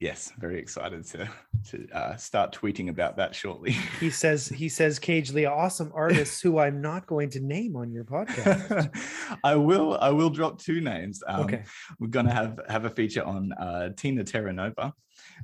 [0.00, 1.28] yes, very excited to
[1.70, 3.72] to uh, start tweeting about that shortly.
[4.00, 7.90] he says he says Cage Lee, awesome artists who I'm not going to name on
[7.90, 8.90] your podcast.
[9.44, 11.22] I will I will drop two names.
[11.26, 11.64] Um, okay,
[11.98, 14.92] we're gonna have have a feature on uh, Tina Terranova,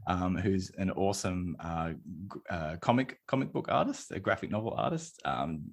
[0.06, 1.92] um, who's an awesome uh,
[2.50, 5.20] uh, comic comic book artist, a graphic novel artist.
[5.24, 5.72] Um,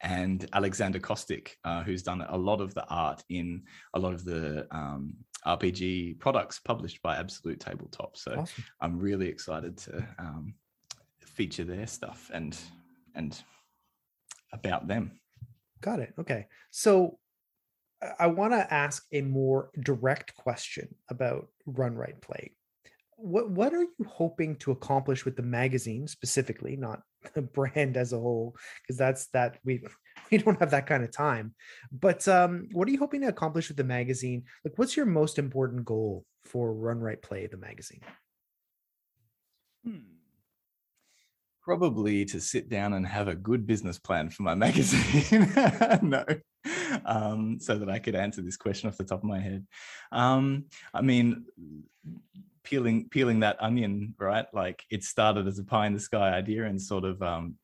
[0.00, 3.64] and Alexander Kostic, uh, who's done a lot of the art in
[3.94, 5.14] a lot of the um,
[5.48, 8.16] RPG products published by Absolute Tabletop.
[8.16, 8.64] So Awesome.
[8.80, 10.54] I'm really excited to um,
[11.20, 12.56] feature their stuff and
[13.14, 13.40] and
[14.52, 15.20] about them.
[15.80, 16.14] Got it.
[16.18, 16.46] Okay.
[16.70, 17.18] So
[18.18, 22.52] I- want to ask a more direct question about Run Write Play.
[23.16, 27.02] What what are you hoping to accomplish with the magazine specifically, not
[27.34, 28.54] the brand as a whole?
[28.82, 29.82] Because that's that we
[30.32, 31.54] we don't have that kind of time.
[31.92, 34.44] But um, what are you hoping to accomplish with the magazine?
[34.64, 38.00] Like, what's your most important goal for Run Write Play, the magazine?
[39.84, 39.98] Hmm.
[41.62, 45.52] Probably to sit down and have a good business plan for my magazine.
[46.02, 46.24] no,
[47.04, 49.66] um, so that I could answer this question off the top of my head.
[50.10, 50.64] Um,
[50.94, 51.44] I mean,
[52.64, 54.46] peeling peeling that onion, right?
[54.52, 57.56] Like it started as a pie in the sky idea and sort of um,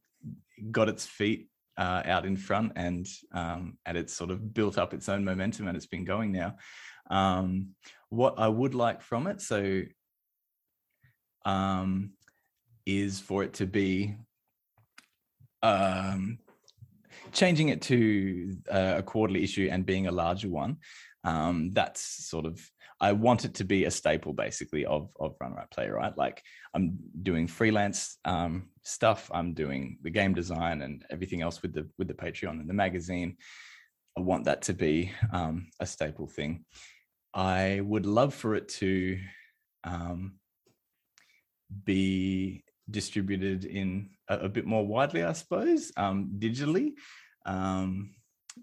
[0.71, 4.95] got its feet uh, out in front and um, and it's sort of built up
[4.95, 6.57] its own momentum and it's been going now.
[7.11, 7.71] Um,
[8.09, 9.83] what I would like from it, so
[11.45, 12.13] um,
[12.87, 14.17] is for it to be
[15.63, 16.39] um,
[17.33, 20.77] changing it to uh, a quarterly issue and being a larger one.
[21.25, 22.61] Um, that's sort of
[23.01, 26.17] I want it to be a staple basically of of Run Write Play, right?
[26.17, 26.43] Like
[26.75, 31.89] I'm doing freelance um, stuff, I'm doing the game design and everything else with the
[31.99, 33.37] with the Patreon and the magazine.
[34.17, 36.65] I want that to be um, a staple thing.
[37.35, 39.19] I would love for it to
[39.83, 40.39] um,
[41.85, 46.93] be distributed in a, a bit more widely, I suppose, um, digitally.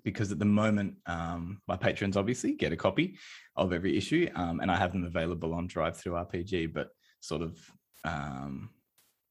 [0.04, 3.17] Because at the moment, um, my patrons obviously get a copy
[3.56, 6.73] of every issue, um, and I have them available on DriveThruRPG.
[6.73, 7.58] But sort of
[8.04, 8.69] um,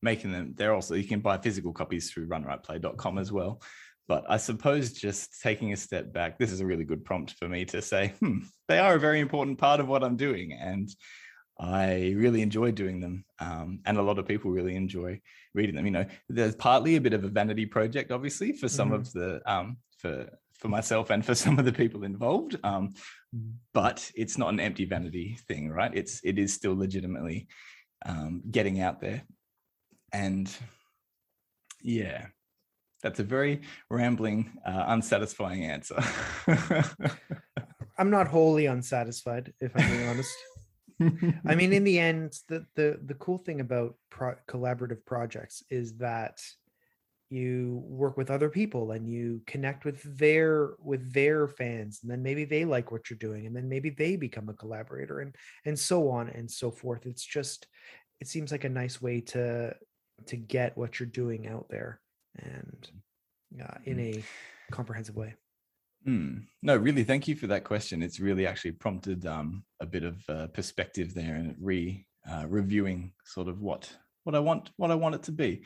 [0.03, 3.63] making them, they're also you can buy physical copies through RunWritePlay.com as well.
[4.09, 7.49] But I suppose just taking a step back, this is a really good prompt for
[7.49, 10.89] me to say, hmm, they are a very important part of what I'm doing, and
[11.61, 15.21] I really enjoy doing them, um, and a lot of people really enjoy
[15.55, 15.85] reading them.
[15.85, 18.95] You know, there's partly a bit of a vanity project, obviously, for some Mhm.
[18.95, 20.29] of the um, for
[20.61, 22.57] for myself and for some of the people involved.
[22.63, 22.95] Um,
[23.73, 25.93] but it's not an empty vanity thing, right?
[25.95, 27.49] It's it is still legitimately
[28.05, 29.23] um, getting out there,
[30.13, 30.51] and
[31.83, 32.27] yeah,
[33.03, 36.03] that's a very rambling, uh, unsatisfying answer.
[37.99, 40.35] I'm not wholly unsatisfied, if I'm being honest.
[41.47, 45.97] I mean, in the end, the the the cool thing about pro- collaborative projects is
[45.99, 46.41] that
[47.31, 52.23] you work with other people and you connect with their with their fans, and then
[52.23, 55.79] maybe they like what you're doing, and then maybe they become a collaborator, and and
[55.79, 57.07] so on and so forth.
[57.07, 57.69] It's just,
[58.21, 59.75] it seems like a nice way to
[60.27, 62.01] to get what you're doing out there,
[62.37, 62.91] and
[63.63, 64.25] uh, in a
[64.73, 65.35] comprehensive way.
[66.07, 66.47] Mm.
[66.63, 68.03] No, really, thank you for that question.
[68.03, 73.13] It's really actually prompted um, a bit of uh, perspective there and re uh, reviewing
[73.25, 73.91] sort of what
[74.25, 75.63] what I want what I want it to be.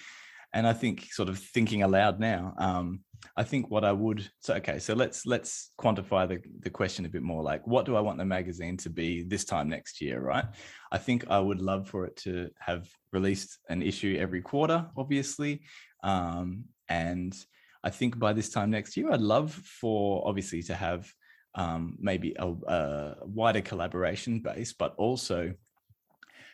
[0.54, 3.00] And I think sort of thinking aloud now, um,
[3.36, 7.08] I think what I would so okay, so let's let's quantify the the question a
[7.08, 7.42] bit more.
[7.42, 10.20] Like, what do I want the magazine to be this time next year?
[10.20, 10.44] Right.
[10.92, 15.62] I think I would love for it to have released an issue every quarter, obviously,
[16.04, 17.34] um, and
[17.82, 21.10] I think by this time next year, I'd love for obviously to have
[21.56, 25.52] um, maybe a, a wider collaboration base, but also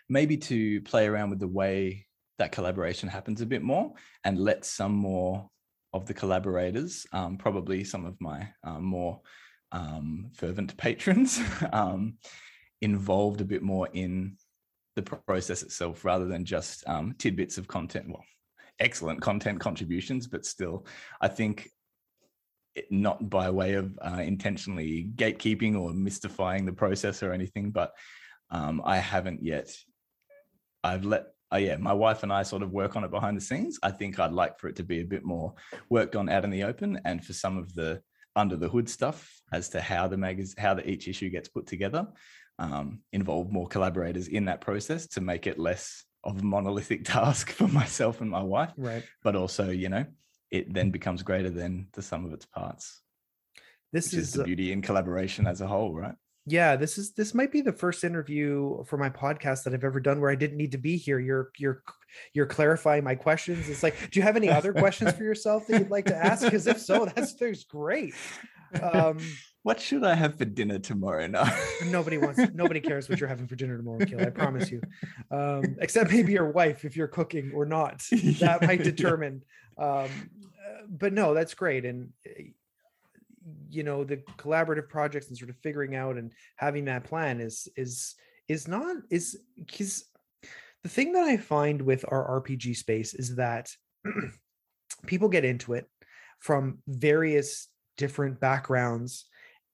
[0.08, 2.06] maybe to play around with the way
[2.40, 3.92] that collaboration happens a bit more
[4.24, 5.48] and let some more
[5.92, 9.20] of the collaborators, um, probably some of my um, more
[9.72, 11.38] um, fervent patrons,
[11.72, 12.14] um,
[12.80, 14.38] involved a bit more in
[14.96, 18.06] the process itself rather than just um, tidbits of content.
[18.08, 18.24] Well,
[18.78, 20.86] excellent content contributions, but still,
[21.20, 21.68] I think
[22.74, 27.92] it, not by way of uh, intentionally gatekeeping or mystifying the process or anything, but
[28.50, 29.76] um, I haven't yet.
[30.82, 33.40] I've let, uh, yeah, my wife and I sort of work on it behind the
[33.40, 33.78] scenes.
[33.82, 35.54] I think I'd like for it to be a bit more
[35.88, 38.02] worked on out in the open, and for some of the
[38.36, 41.66] under the hood stuff as to how the magazine, how the each issue gets put
[41.66, 42.06] together,
[42.58, 47.50] um, involve more collaborators in that process to make it less of a monolithic task
[47.50, 49.02] for myself and my wife, Right.
[49.24, 50.04] but also, you know,
[50.50, 53.02] it then becomes greater than the sum of its parts,
[53.92, 56.14] This is is the beauty in collaboration as a whole, right?
[56.46, 60.00] Yeah this is this might be the first interview for my podcast that i've ever
[60.00, 61.18] done where i didn't need to be here.
[61.18, 61.82] You're you're
[62.32, 63.68] you're clarifying my questions.
[63.68, 66.44] It's like do you have any other questions for yourself that you'd like to ask?
[66.44, 68.14] Because if so that's there's great.
[68.80, 69.18] Um
[69.62, 71.26] what should I have for dinner tomorrow?
[71.26, 71.52] Night?
[71.86, 74.80] nobody wants nobody cares what you're having for dinner tomorrow Kiel i promise you.
[75.30, 78.02] Um except maybe your wife if you're cooking or not.
[78.40, 79.42] That might determine
[79.78, 81.84] um uh, but no that's great.
[81.84, 82.42] And uh,
[83.68, 87.68] you know the collaborative projects and sort of figuring out and having that plan is
[87.76, 88.14] is
[88.48, 90.04] is not is because
[90.82, 93.70] the thing that I find with our RPG space is that
[95.06, 95.86] people get into it
[96.40, 99.26] from various different backgrounds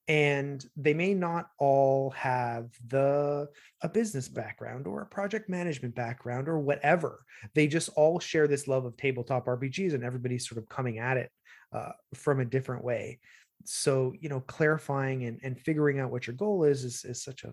[0.08, 3.48] and they may not all have the
[3.82, 7.24] a business background or a project management background or whatever.
[7.54, 11.16] They just all share this love of tabletop rpgs and everybody's sort of coming at
[11.16, 11.30] it
[11.72, 13.18] uh, from a different way
[13.64, 17.44] so you know clarifying and, and figuring out what your goal is, is is such
[17.44, 17.52] a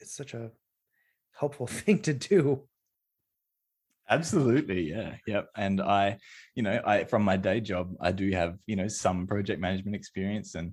[0.00, 0.50] it's such a
[1.38, 2.62] helpful thing to do
[4.10, 6.16] absolutely yeah yep and i
[6.54, 9.94] you know i from my day job i do have you know some project management
[9.94, 10.72] experience and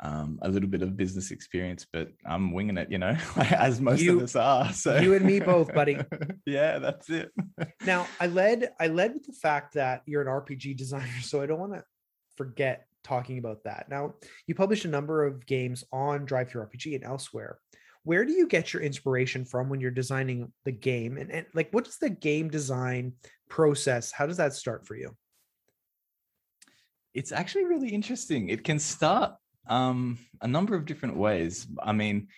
[0.00, 4.00] um, a little bit of business experience, but I'm winging it, you know, as most
[4.02, 4.72] you, of us are.
[4.72, 5.98] So you and me both, buddy.
[6.46, 7.30] yeah, that's it.
[7.84, 11.46] now I led I led with the fact that you're an RPG designer, so I
[11.46, 11.84] don't want to
[12.36, 13.86] forget talking about that.
[13.88, 14.14] Now,
[14.46, 17.58] you publish a number of games on DriveThruRPG and elsewhere.
[18.02, 21.16] Where do you get your inspiration from when you're designing the game?
[21.16, 23.14] And, and like, what is the game design
[23.48, 24.12] process?
[24.12, 25.16] How does that start for you?
[27.14, 28.48] It's actually really interesting.
[28.48, 29.34] It can start
[29.68, 31.66] um, a number of different ways.
[31.82, 32.28] I mean,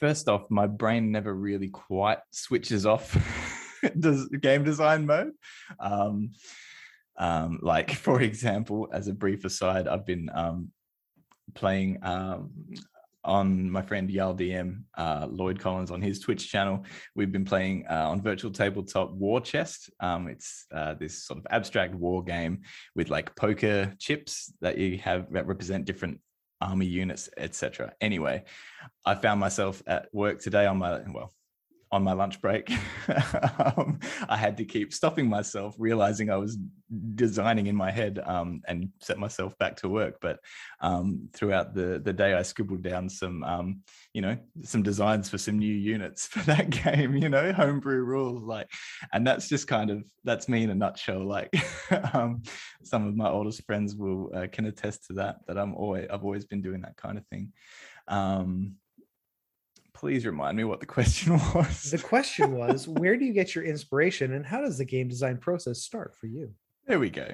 [0.00, 3.16] first off, my brain never really quite switches off
[3.98, 5.32] does game design mode.
[5.78, 6.32] Um,
[7.16, 10.70] um, like for example, as a brief aside, I've been um,
[11.54, 12.50] playing um,
[13.24, 16.84] on my friend Yal DM, uh, Lloyd Collins on his Twitch channel.
[17.14, 19.90] We've been playing uh, on virtual tabletop War Chest.
[20.00, 22.62] Um, it's uh, this sort of abstract war game
[22.94, 26.20] with like poker chips that you have that represent different
[26.60, 27.92] army units, etc.
[28.00, 28.44] Anyway,
[29.04, 31.32] I found myself at work today on my well
[31.94, 32.68] on my lunch break,
[33.58, 36.58] um, I had to keep stopping myself, realizing I was
[37.14, 40.16] designing in my head um, and set myself back to work.
[40.20, 40.40] But
[40.80, 45.38] um, throughout the the day, I scribbled down some, um, you know, some designs for
[45.38, 47.16] some new units for that game.
[47.16, 48.68] You know, homebrew rules, like,
[49.12, 51.24] and that's just kind of that's me in a nutshell.
[51.24, 51.54] Like,
[52.12, 52.42] um,
[52.82, 55.36] some of my oldest friends will uh, can attest to that.
[55.46, 57.52] That I'm always I've always been doing that kind of thing.
[58.08, 58.78] Um,
[59.94, 61.90] please remind me what the question was.
[61.90, 65.38] the question was where do you get your inspiration and how does the game design
[65.38, 66.52] process start for you?
[66.86, 67.28] There we go.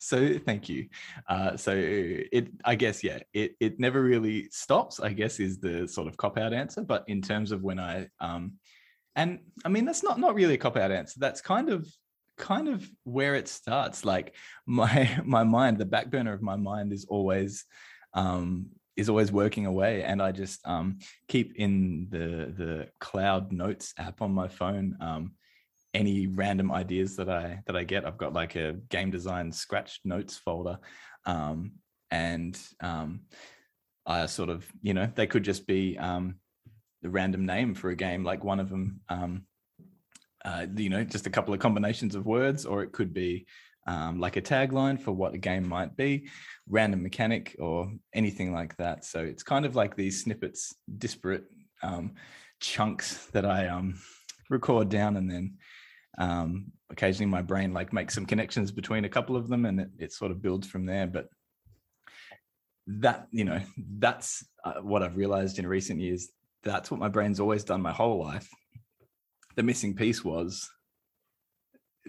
[0.00, 0.88] So thank you.
[1.28, 4.98] Uh, so it, I guess, yeah, it it never really stops.
[4.98, 6.82] I guess is the sort of cop out answer.
[6.82, 8.54] But in terms of when I, um,
[9.14, 11.20] and I mean that's not not really a cop out answer.
[11.20, 11.88] That's kind of
[12.36, 14.04] kind of where it starts.
[14.04, 14.34] Like
[14.66, 17.64] my my mind, the back burner of my mind is always
[18.12, 23.92] um, is always working away and i just um, keep in the the cloud notes
[23.98, 25.32] app on my phone um,
[25.94, 28.04] any random ideas that i that i get.
[28.04, 30.78] I've got like a game design scratch notes folder
[31.24, 31.72] um,
[32.10, 33.20] and um,
[34.06, 36.36] i sort of you know they could just be um,
[37.02, 39.46] the random name for a game like one of them um,
[40.44, 43.46] uh, you know just a couple of combinations of words or it could be
[43.86, 46.28] um, like a tagline for what a game might be,
[46.68, 49.04] random mechanic, or anything like that.
[49.04, 51.44] So it's kind of like these snippets, disparate
[51.82, 52.14] um,
[52.60, 53.98] chunks that I um,
[54.50, 55.54] record down, and then
[56.18, 59.90] um, occasionally my brain like makes some connections between a couple of them, and it,
[59.98, 61.06] it sort of builds from there.
[61.06, 61.28] But
[62.88, 63.60] that you know,
[63.98, 66.28] that's uh, what I've realized in recent years.
[66.64, 68.48] That's what my brain's always done my whole life.
[69.54, 70.68] The missing piece was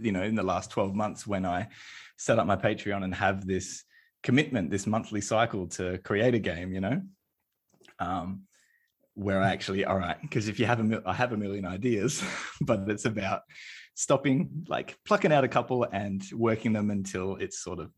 [0.02, 1.68] you know in the last 12 months when i
[2.18, 3.84] set up my patreon and have this
[4.24, 7.02] commitment this monthly cycle to create a game you know
[8.00, 8.42] um
[9.14, 12.24] where i actually all right because if you have a i have a million ideas
[12.62, 13.42] but it's about
[13.96, 17.92] stopping like plucking out a couple and working them until it's sort of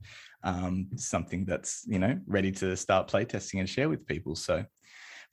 [0.46, 4.34] um, something that's you know ready to start playtesting and share with people.
[4.34, 4.64] So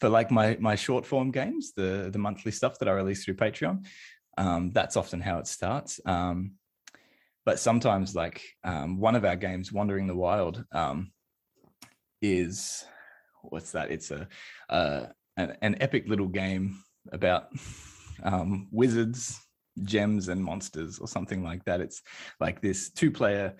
[0.00, 3.34] for like my my short form games the the monthly stuff that i release through
[3.34, 3.84] patreon
[4.36, 6.00] um, that's often how it starts.
[6.04, 6.52] Um,
[7.44, 11.12] but sometimes, like um, one of our games, Wandering the Wild, um,
[12.20, 12.84] is
[13.42, 13.90] what's that?
[13.90, 14.26] It's a
[14.68, 15.06] uh,
[15.36, 16.82] an, an, epic little game
[17.12, 17.48] about
[18.24, 19.40] um, wizards,
[19.84, 21.80] gems, and monsters, or something like that.
[21.80, 22.02] It's
[22.40, 23.54] like this two-player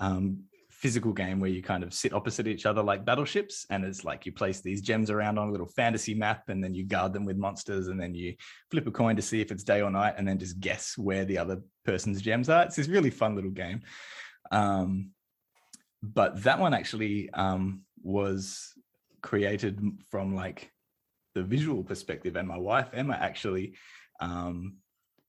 [0.00, 0.44] um,
[0.82, 4.26] physical game where you kind of sit opposite each other like battleships and it's like
[4.26, 7.24] you place these gems around on a little fantasy map and then you guard them
[7.24, 8.34] with monsters and then you
[8.68, 11.24] flip a coin to see if it's day or night and then just guess where
[11.24, 12.64] the other person's gems are.
[12.64, 13.82] It's this really fun little game.
[14.50, 15.10] Um,
[16.02, 18.72] but that one actually um, was
[19.22, 19.80] created
[20.10, 20.72] from like
[21.36, 23.76] the visual perspective and my wife emma actually
[24.20, 24.78] um,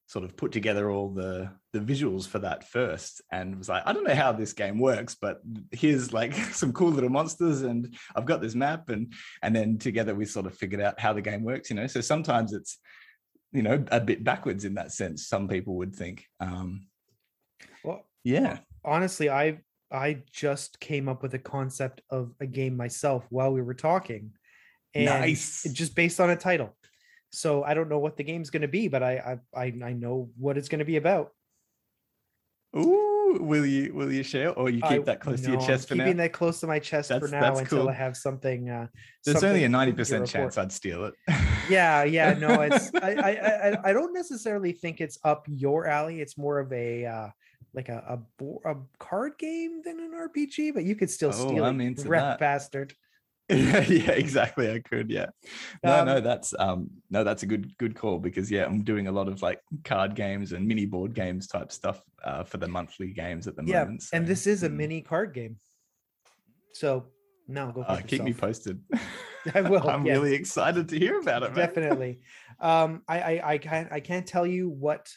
[0.05, 3.93] sort of put together all the the visuals for that first and was like i
[3.93, 5.41] don't know how this game works but
[5.71, 10.13] here's like some cool little monsters and i've got this map and and then together
[10.13, 12.77] we sort of figured out how the game works you know so sometimes it's
[13.53, 16.85] you know a bit backwards in that sense some people would think um
[17.83, 19.59] Well, yeah honestly, I
[19.91, 24.31] I just came up with a concept of a game myself while we were talking,
[24.95, 25.63] and Nice.
[25.71, 26.75] just based on a title.
[27.33, 30.29] So I don't know what the game's going to be, but I I I, know
[30.37, 31.31] what it's going to be about.
[32.77, 35.61] Ooh, will you will you share or you keep I- that close to no, your
[35.61, 37.89] I'm chest for now keeping that close to my chest for now that's until cool.
[37.89, 38.69] I have something.
[38.69, 38.87] Uh,
[39.25, 41.13] there's only a 90% chance i'd steal it
[41.69, 43.29] Yeah, yeah, no, it's I, I
[43.69, 46.21] I I don't necessarily think it's up your alley.
[46.21, 47.29] It's more of a uh
[47.73, 51.65] like a a, a card game than an RPG, but you could still Oh, steal
[51.65, 52.39] I'm it, into rep that.
[52.39, 52.93] bastard.
[53.89, 54.71] yeah, exactly.
[54.71, 55.27] I could, yeah.
[55.83, 59.07] No, Um, no, that's um no, that's a good good call because yeah, I'm doing
[59.07, 62.67] a lot of like card games and mini board games type stuff uh, for the
[62.67, 64.05] monthly games at the Yeah, moment.
[64.13, 64.75] and so, this is a mm.
[64.75, 65.57] mini card game.
[66.73, 67.05] So
[67.47, 68.81] no, go for Uh, keep me posted.
[69.53, 70.13] I will, I'm yeah.
[70.13, 71.49] really excited to hear about it.
[71.49, 71.67] man.
[71.67, 72.19] Definitely.
[72.59, 75.09] Um, I, I I can't I can't tell you what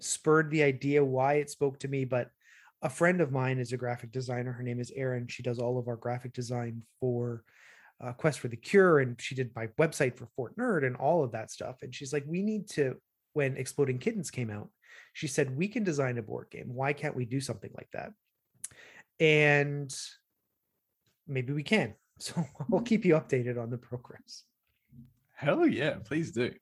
[0.00, 2.30] spurred the idea, why it spoke to me, but
[2.82, 4.52] a friend of mine is a graphic designer.
[4.52, 5.26] Her name is Erin.
[5.28, 7.44] She does all of our graphic design for
[8.02, 11.22] uh, Quest for the Cure, and she did my website for Fort Nerd and all
[11.22, 11.76] of that stuff.
[11.82, 12.96] And she's like, we need to.
[13.32, 14.70] When Exploding Kittens came out,
[15.12, 16.74] she said we can design a board game.
[16.74, 18.10] Why can't we do something like that?
[19.20, 19.94] And
[21.28, 21.94] maybe we can.
[22.22, 24.42] So I'll keep you updated on the progress.
[25.34, 26.52] Hell yeah, please do.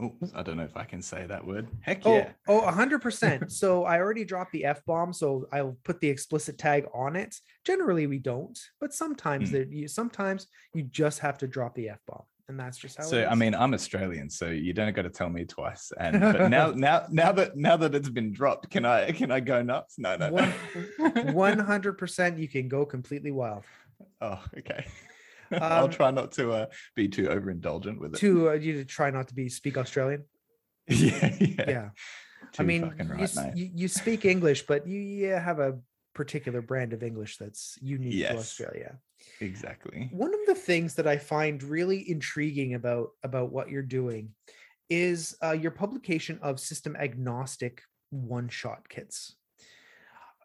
[0.00, 1.68] Oh, I don't know if I can say that word.
[1.82, 2.30] Heck Oh, yeah.
[2.48, 3.52] oh, a hundred percent.
[3.52, 7.34] So I already dropped the F bomb, so I'll put the explicit tag on it.
[7.66, 9.56] Generally, we don't, but sometimes Hmm.
[9.56, 13.04] that you sometimes you just have to drop the F bomb, and that's just how.
[13.04, 15.92] So I mean, I'm Australian, so you don't got to tell me twice.
[15.98, 19.40] And but now, now, now that now that it's been dropped, can I can I
[19.40, 19.98] go nuts?
[19.98, 21.32] No, no, no.
[21.32, 23.64] one hundred percent, you can go completely wild.
[24.22, 24.86] Oh, okay.
[25.52, 28.18] I'll Um, try not to uh, be too overindulgent with it.
[28.18, 30.24] To uh, you to try not to be speak Australian.
[30.88, 31.64] yeah, yeah.
[31.68, 31.88] Yeah,
[32.58, 35.78] I mean, you, right, you you speak English, but you, you have a
[36.14, 38.98] particular brand of English that's unique to Australia.
[39.40, 40.08] Exactly.
[40.12, 44.30] one of the things that i find really intriguing about about what you're doing
[44.88, 49.36] is uh, your publication of system agnostic one shot kits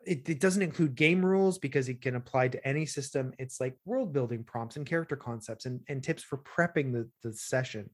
[0.05, 3.33] it, it doesn't include game rules because it can apply to any system.
[3.39, 7.33] It's like world building prompts and character concepts and, and tips for prepping the, the
[7.33, 7.89] session.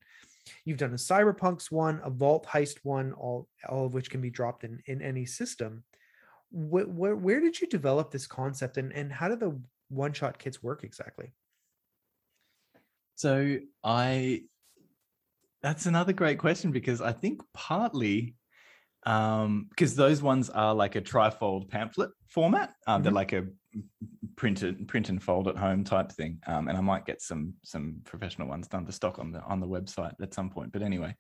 [0.66, 4.32] You've done a cyberpunks one a vault heist one all all of which can be
[4.32, 5.84] dropped in in any system.
[6.51, 9.57] Where, where, where did you develop this concept and, and how do the
[9.89, 11.32] one shot kits work exactly?
[13.16, 14.43] So I
[15.62, 18.36] that's another great question because I think partly
[19.06, 22.74] um because those ones are like a trifold pamphlet format.
[22.88, 23.16] Um, they're Mhm.
[23.16, 23.47] like a
[24.36, 26.39] printed print and fold at home type thing.
[26.45, 29.60] Um, and I might get some some professional ones done to stock on the on
[29.60, 30.72] the website at some point.
[30.72, 31.16] But anyway,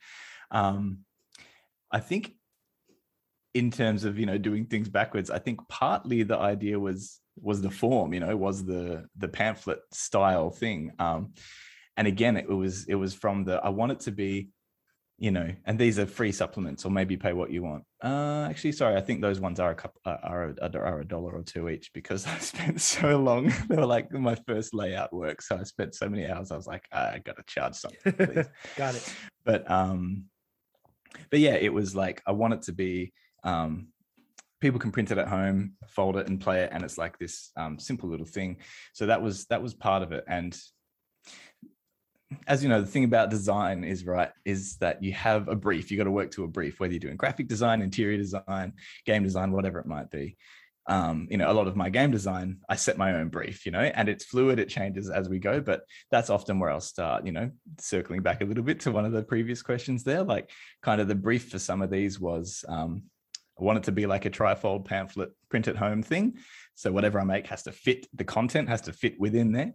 [0.51, 0.99] um
[1.91, 2.35] I think
[3.53, 7.61] in terms of you know doing things backwards i think partly the idea was was
[7.61, 11.33] the form you know was the the pamphlet style thing um
[11.97, 14.49] and again it was it was from the i want it to be
[15.21, 17.83] you know and these are free supplements or maybe pay what you want.
[18.03, 21.07] Uh actually sorry i think those ones are a couple are, are, a, are a
[21.07, 25.13] dollar or two each because i spent so long they were like my first layout
[25.13, 28.49] work so i spent so many hours i was like i gotta charge something please.
[28.75, 29.15] Got it.
[29.45, 30.25] But um
[31.29, 33.13] but yeah it was like i want it to be
[33.43, 33.89] um
[34.59, 37.51] people can print it at home fold it and play it and it's like this
[37.57, 38.57] um, simple little thing.
[38.93, 40.55] So that was that was part of it and
[42.47, 45.91] as you know the thing about design is right is that you have a brief
[45.91, 48.73] you got to work to a brief whether you're doing graphic design interior design
[49.05, 50.37] game design whatever it might be
[50.87, 53.71] um, you know a lot of my game design i set my own brief you
[53.71, 57.25] know and it's fluid it changes as we go but that's often where i'll start
[57.25, 60.49] you know circling back a little bit to one of the previous questions there like
[60.81, 63.03] kind of the brief for some of these was um,
[63.59, 66.37] I want it to be like a trifold pamphlet print at home thing.
[66.73, 69.73] So whatever I make has to fit the content, has to fit within there.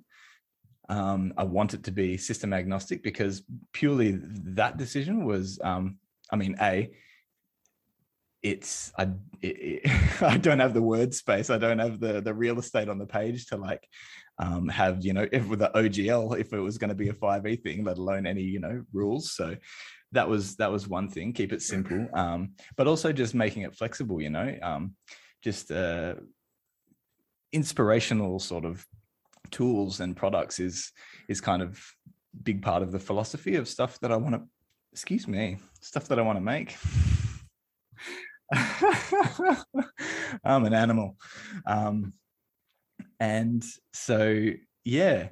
[0.88, 5.98] Um, I want it to be system agnostic because purely that decision was, um,
[6.30, 6.90] I mean, a,
[8.42, 9.04] it's I
[9.42, 11.50] it, it, I don't have the word space.
[11.50, 13.88] I don't have the the real estate on the page to like
[14.38, 17.14] um, have you know if with the OGL if it was going to be a
[17.14, 19.32] five E thing, let alone any you know rules.
[19.32, 19.56] So
[20.12, 21.32] that was that was one thing.
[21.32, 24.20] Keep it simple, um, but also just making it flexible.
[24.20, 24.94] You know, um,
[25.42, 26.14] just uh,
[27.52, 28.86] inspirational sort of
[29.50, 30.92] tools and products is
[31.28, 31.82] is kind of
[32.42, 34.42] big part of the philosophy of stuff that I want to.
[34.92, 36.76] Excuse me, stuff that I want to make.
[40.44, 41.16] I'm an animal.
[41.66, 42.14] Um,
[43.20, 44.50] and so
[44.84, 45.28] yeah,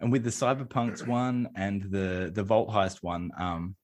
[0.00, 3.76] and with the Cyberpunks one and the the Vault Heist one, um,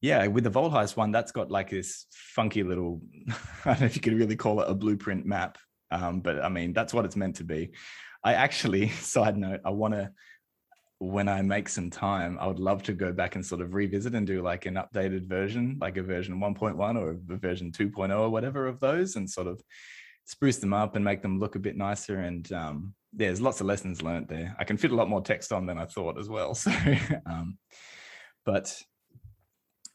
[0.00, 3.00] yeah, with the Vault Heist one, that's got like this funky little,
[3.64, 5.58] I don't know if you could really call it a blueprint map,
[5.92, 7.72] um, but I mean that's what it's meant to be.
[8.24, 10.10] I actually, side note, I want to
[11.02, 14.14] when I make some time, I would love to go back and sort of revisit
[14.14, 18.30] and do like an updated version, like a version 1.1 or a version 2.0 or
[18.30, 19.60] whatever of those, and sort of
[20.26, 22.20] spruce them up and make them look a bit nicer.
[22.20, 24.54] And um, there's lots of lessons learned there.
[24.60, 26.54] I can fit a lot more text on than I thought as well.
[26.62, 26.70] So,
[27.26, 27.58] um,
[28.44, 28.80] but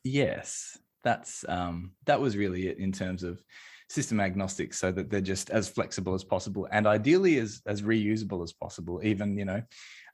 [0.04, 3.42] yes, that's um, that was really it in terms of
[3.90, 8.44] system agnostic, so that they're just as flexible as possible and ideally as as reusable
[8.44, 9.02] as possible.
[9.04, 9.62] Even you know.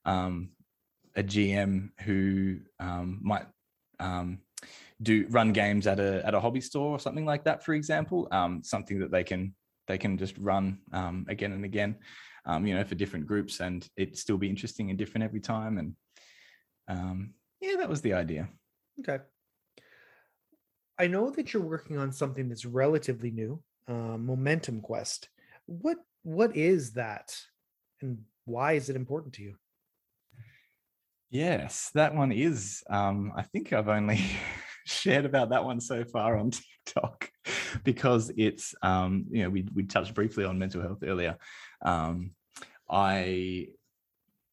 [0.05, 0.49] Um,
[1.15, 3.45] a GM who um, might
[3.99, 4.39] um,
[5.01, 8.27] do run games at a at a hobby store or something like that, for example,
[8.31, 9.53] um, something that they can
[9.87, 11.97] they can just run um, again and again,
[12.45, 15.77] um, you know, for different groups, and it still be interesting and different every time.
[15.77, 18.49] And yeah, that was the idea.
[18.99, 19.23] Okay.
[20.99, 25.29] I know that you're working on something that's relatively new, uh, Momentum Quest.
[25.65, 27.35] What what is that,
[28.01, 29.55] and why is it important to you?
[31.29, 32.83] Yes, that one is.
[32.89, 34.23] Um, I think I've only
[34.85, 36.51] shared about that one so far on
[36.85, 37.31] TikTok
[37.83, 41.37] because it's, um, you know, we, we touched briefly on mental health earlier.
[41.81, 42.31] Um,
[42.87, 43.69] I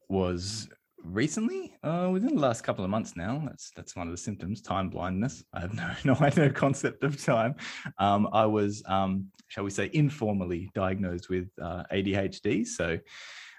[0.09, 0.68] was
[1.05, 4.61] recently uh, within the last couple of months now that's that's one of the symptoms
[4.61, 7.55] time blindness i have no no no concept of time
[7.99, 12.99] um, i was um, shall we say informally diagnosed with uh, adhd so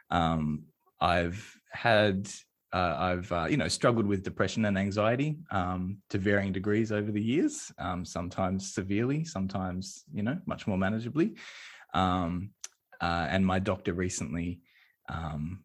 [0.10, 0.64] um,
[1.00, 2.28] i've had
[2.74, 7.12] uh, I've uh, you know struggled with depression and anxiety um, to varying degrees over
[7.12, 7.72] the years.
[7.78, 11.38] Um, sometimes severely, sometimes you know much more manageably.
[11.94, 12.52] Um,
[13.02, 14.62] uh, and my doctor recently
[15.10, 15.64] um,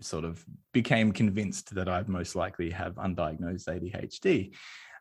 [0.00, 4.54] sort of became convinced that I'd most likely have undiagnosed ADHD,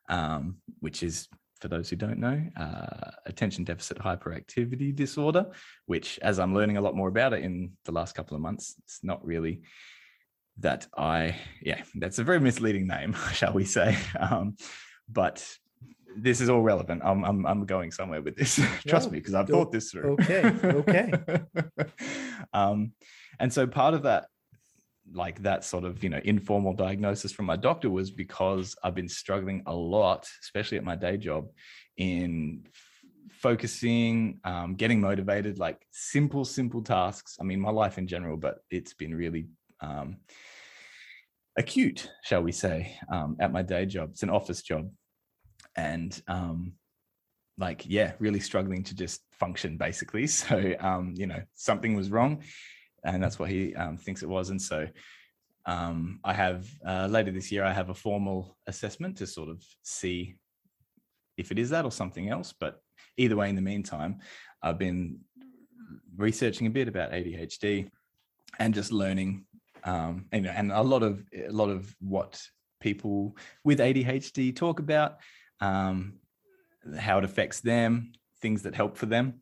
[0.10, 1.28] um, which is
[1.60, 5.48] for those who don't know, uh, attention deficit hyperactivity disorder,
[5.86, 8.76] which, as I'm learning a lot more about it in the last couple of months,
[8.84, 9.62] it's not really
[10.60, 13.98] that I, yeah, that's a very misleading name, shall we say.
[14.18, 14.56] Um,
[15.10, 15.46] but
[16.16, 17.02] this is all relevant.
[17.04, 18.60] I'm, I'm, I'm going somewhere with this.
[18.88, 20.14] Trust me, because I've thought this through.
[20.14, 20.54] Okay.
[20.64, 21.14] Okay.
[22.54, 22.94] um,
[23.40, 24.28] and so part of that,
[25.14, 29.10] like that sort of, you know, informal diagnosis from my doctor was because I've been
[29.10, 31.48] struggling a lot, especially at my day job,
[31.98, 32.66] in
[33.32, 37.38] focusing, um, getting motivated, like simple, simple tasks.
[37.40, 39.48] I mean, my life in general, but it's been really
[39.82, 40.18] um,
[41.58, 44.10] acute, shall we say, um, at my day job.
[44.12, 44.90] It's an office job.
[45.76, 46.74] And um,
[47.58, 50.28] like, yeah, really struggling to just function basically.
[50.28, 52.44] So, um, you know, something was wrong.
[53.04, 54.50] And that's what he um, thinks it was.
[54.50, 54.88] And so
[55.66, 59.64] um, I have uh, later this year, I have a formal assessment to sort of
[59.84, 60.36] see
[61.38, 62.54] if it is that or something else.
[62.58, 62.82] But
[63.18, 64.20] either way, in the meantime,
[64.62, 65.20] I've been
[66.18, 67.90] researching a bit about ADHD
[68.60, 69.46] and just learning
[69.84, 72.42] um, and, and a lot of a lot of what
[72.80, 75.18] people with ADHD talk about,
[75.62, 76.16] um,
[76.98, 79.42] how it affects them, things that help for them.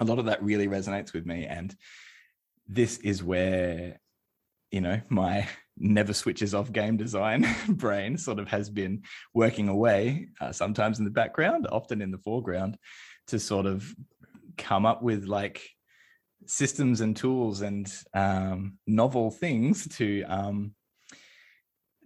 [0.00, 1.74] A lot of that really resonates with me, and
[2.66, 4.00] this is where
[4.70, 5.46] you know my
[5.76, 9.02] never switches off game design brain sort of has been
[9.34, 12.78] working away uh, sometimes in the background often in the foreground
[13.26, 13.92] to sort of
[14.56, 15.68] come up with like
[16.46, 20.74] systems and tools and um, novel things to um,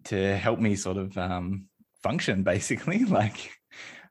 [0.05, 1.67] to help me sort of um,
[2.03, 3.05] function basically.
[3.05, 3.51] Like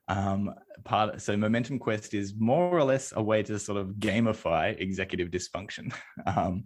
[0.06, 0.54] um,
[0.84, 5.30] part so momentum quest is more or less a way to sort of gamify executive
[5.30, 5.94] dysfunction.
[6.26, 6.64] Um,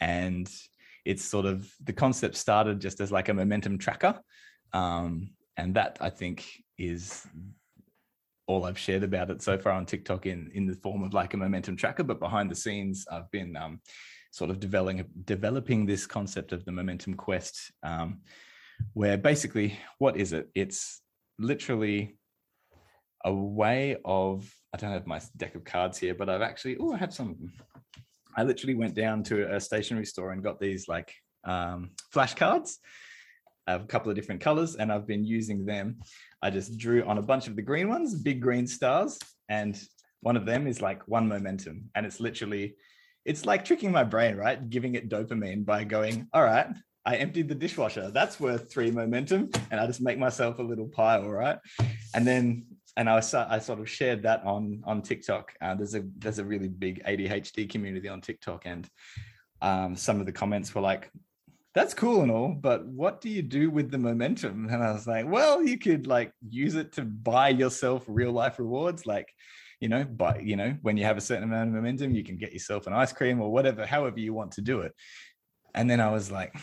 [0.00, 0.50] and
[1.04, 4.20] it's sort of the concept started just as like a momentum tracker.
[4.72, 6.44] Um, and that i think
[6.76, 7.26] is
[8.46, 11.34] all I've shared about it so far on TikTok in in the form of like
[11.34, 13.80] a momentum tracker, but behind the scenes, I've been um,
[14.30, 18.20] sort of developing developing this concept of the momentum quest, um,
[18.92, 20.48] where basically, what is it?
[20.54, 21.00] It's
[21.38, 22.18] literally
[23.24, 26.92] a way of I don't have my deck of cards here, but I've actually oh
[26.92, 27.52] I have some.
[28.36, 31.14] I literally went down to a stationery store and got these like
[31.44, 32.76] um, flashcards
[33.66, 35.96] a couple of different colors and I've been using them.
[36.42, 39.80] I just drew on a bunch of the green ones, big green stars, and
[40.20, 41.90] one of them is like one momentum.
[41.94, 42.76] And it's literally,
[43.24, 44.68] it's like tricking my brain, right?
[44.70, 46.68] Giving it dopamine by going, all right,
[47.04, 48.10] I emptied the dishwasher.
[48.10, 49.50] That's worth three momentum.
[49.70, 51.58] And I just make myself a little pile, right?
[52.14, 52.66] And then
[52.96, 55.52] and I I sort of shared that on on TikTok.
[55.60, 58.88] Uh, there's a there's a really big ADHD community on TikTok, and
[59.60, 61.10] um, some of the comments were like,
[61.74, 65.06] "That's cool and all, but what do you do with the momentum?" And I was
[65.06, 69.28] like, "Well, you could like use it to buy yourself real life rewards, like."
[69.78, 72.38] You know, but you know, when you have a certain amount of momentum, you can
[72.38, 74.94] get yourself an ice cream or whatever, however you want to do it.
[75.74, 76.56] And then I was like,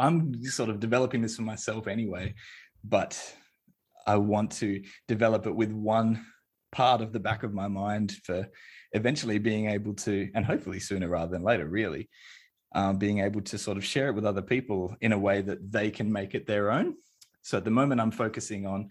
[0.00, 2.34] I'm sort of developing this for myself anyway,
[2.82, 3.16] but
[4.10, 6.26] I want to develop it with one
[6.72, 8.48] part of the back of my mind for
[8.92, 12.08] eventually being able to, and hopefully sooner rather than later, really,
[12.74, 15.70] um, being able to sort of share it with other people in a way that
[15.70, 16.94] they can make it their own.
[17.42, 18.88] So at the moment, I'm focusing on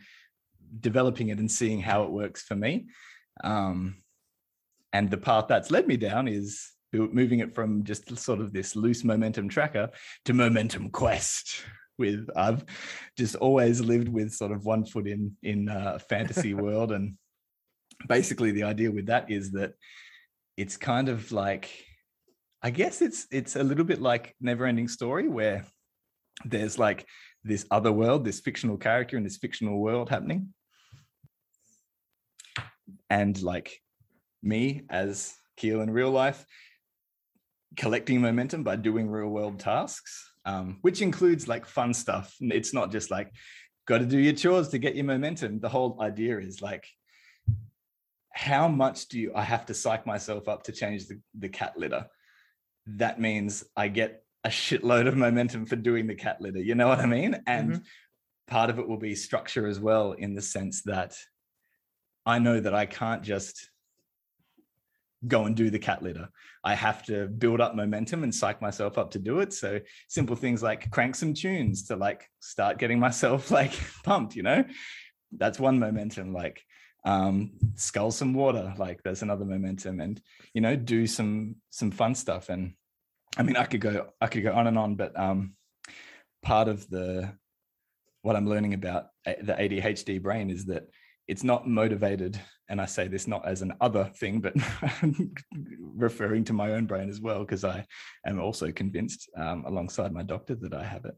[0.80, 2.88] developing it and seeing how it works for me.
[3.44, 3.98] Um,
[4.94, 8.74] and the path that's led me down is moving it from just sort of this
[8.74, 9.90] loose momentum tracker
[10.26, 11.64] to momentum quest
[12.00, 12.64] with i've
[13.18, 16.92] just always lived with sort of one foot in in uh, fantasy world.
[16.92, 17.18] And
[18.08, 19.74] basically the idea with that is that
[20.56, 21.70] it's kind of like
[22.64, 25.66] i guess it's it's a little bit like never ending story where
[26.46, 27.06] there's like
[27.44, 30.54] this other world this fictional character in this fictional world happening.
[33.10, 33.82] And like
[34.44, 36.46] me as Kiel in real life
[37.78, 42.36] collecting momentum by doing real world tasks, um, which includes like fun stuff.
[42.40, 43.30] It's not just like,
[43.88, 45.60] got to do your chores to get your momentum.
[45.60, 46.86] The whole idea is like,
[48.34, 51.74] how much do you, I have to psych myself up to change the, the cat
[51.78, 52.08] litter?
[52.88, 56.64] That means I get a shitload of momentum for doing the cat litter.
[56.70, 57.34] You know what I mean?
[57.46, 57.82] And mm-hmm.
[58.48, 61.16] part of it will be structure as well, in the sense that
[62.26, 63.70] I know that I can't just
[65.28, 66.30] go and do the cat litter.
[66.64, 69.54] I have to build up momentum and psych myself up to do it.
[69.54, 74.44] So simple things like crank some tunes to like start getting myself like pumped, you
[74.44, 74.64] know?
[75.38, 76.34] That's one momentum.
[76.34, 76.62] Like
[77.06, 80.22] um scull some water, like there's another momentum and
[80.54, 82.50] you know, do some some fun stuff.
[82.50, 82.74] And
[83.38, 85.54] I mean I could go I could go on and on, but um
[86.42, 87.34] part of the
[88.22, 90.84] what I'm learning about the ADHD brain is that
[91.28, 92.40] it's not motivated
[92.70, 94.54] and i say this not as an other thing but
[95.80, 97.86] referring to my own brain as well because i
[98.26, 101.16] am also convinced um, alongside my doctor that i have it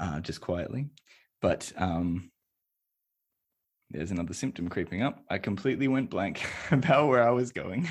[0.00, 0.88] uh, just quietly.
[1.40, 2.30] But um,
[3.90, 5.20] there's another symptom creeping up.
[5.30, 7.88] I completely went blank about where i was going.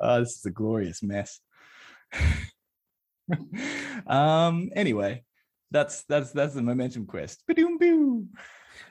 [0.00, 1.40] Oh, this is a glorious mess.
[4.06, 5.24] Um anyway
[5.72, 7.42] that's that's that's the momentum quest.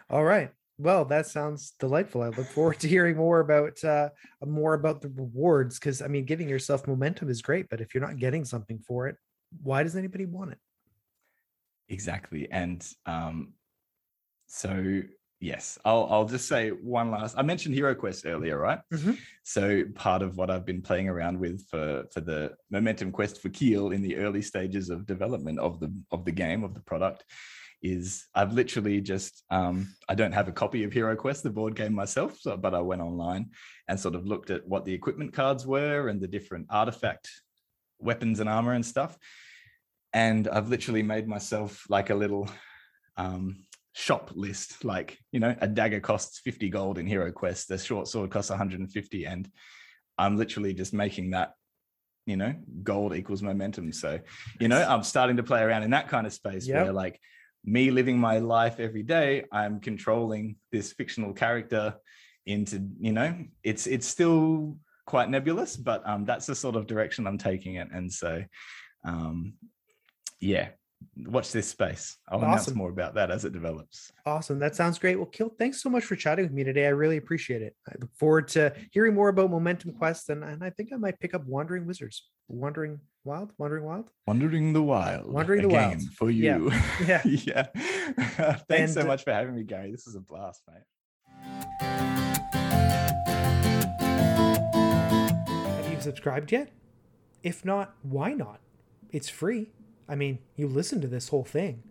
[0.09, 0.51] All right.
[0.77, 2.21] Well, that sounds delightful.
[2.21, 4.09] I look forward to hearing more about uh,
[4.45, 8.05] more about the rewards because I mean, giving yourself momentum is great, but if you're
[8.05, 9.15] not getting something for it,
[9.63, 10.57] why does anybody want it?
[11.87, 13.53] Exactly, and um,
[14.47, 15.01] so
[15.39, 17.37] yes, I'll I'll just say one last.
[17.37, 18.79] I mentioned Hero Quest earlier, right?
[18.93, 19.13] Mm-hmm.
[19.43, 23.47] So part of what I've been playing around with for for the Momentum Quest for
[23.47, 27.23] Kiel in the early stages of development of the of the game of the product
[27.85, 31.75] is I've literally just um, I don't have a copy of Hero Quest, the board
[31.75, 33.51] game myself, so, but I went online
[33.87, 37.29] and sort of looked at what the equipment cards were and the different artifact
[37.99, 39.17] weapons and armor and stuff.
[40.13, 42.49] And I've literally made myself like a little
[43.17, 47.77] um, shop list, like you know, a dagger costs 50 gold in Hero Quest, a
[47.77, 49.47] short sword costs 150, and
[50.17, 51.53] I'm literally just making that
[52.25, 54.19] you know gold equals momentum so
[54.59, 56.83] you know i'm starting to play around in that kind of space yep.
[56.83, 57.19] where like
[57.65, 61.95] me living my life every day i'm controlling this fictional character
[62.45, 67.27] into you know it's it's still quite nebulous but um that's the sort of direction
[67.27, 67.87] i'm taking it.
[67.91, 68.43] And so
[69.03, 69.53] um
[70.39, 70.69] yeah
[71.17, 72.17] watch this space.
[72.27, 72.49] I'll awesome.
[72.49, 74.11] announce more about that as it develops.
[74.25, 74.59] Awesome.
[74.59, 75.17] That sounds great.
[75.17, 76.85] Well Kiel thanks so much for chatting with me today.
[76.85, 77.75] I really appreciate it.
[77.87, 81.19] I look forward to hearing more about momentum quest and, and i think i might
[81.19, 82.29] pick up wandering wizards.
[82.47, 83.51] Wandering wild?
[83.57, 84.09] Wandering wild?
[84.27, 86.71] Wandering the wild wandering the wild for you.
[87.05, 87.21] Yeah.
[87.25, 88.53] Yeah, yeah.
[88.69, 89.91] thanks and, so uh, much for having me gary.
[89.91, 90.83] This is a blast mate.
[95.77, 96.69] Have you subscribed yet?
[97.43, 98.59] If not why not?
[99.11, 99.69] It's free
[100.07, 101.83] i mean you listen to this whole thing.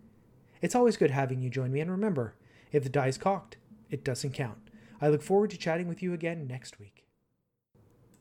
[0.61, 2.35] It's always good having you join me and remember
[2.71, 3.57] if the die's cocked
[3.91, 4.69] it doesn't count.
[4.99, 7.04] I look forward to chatting with you again next week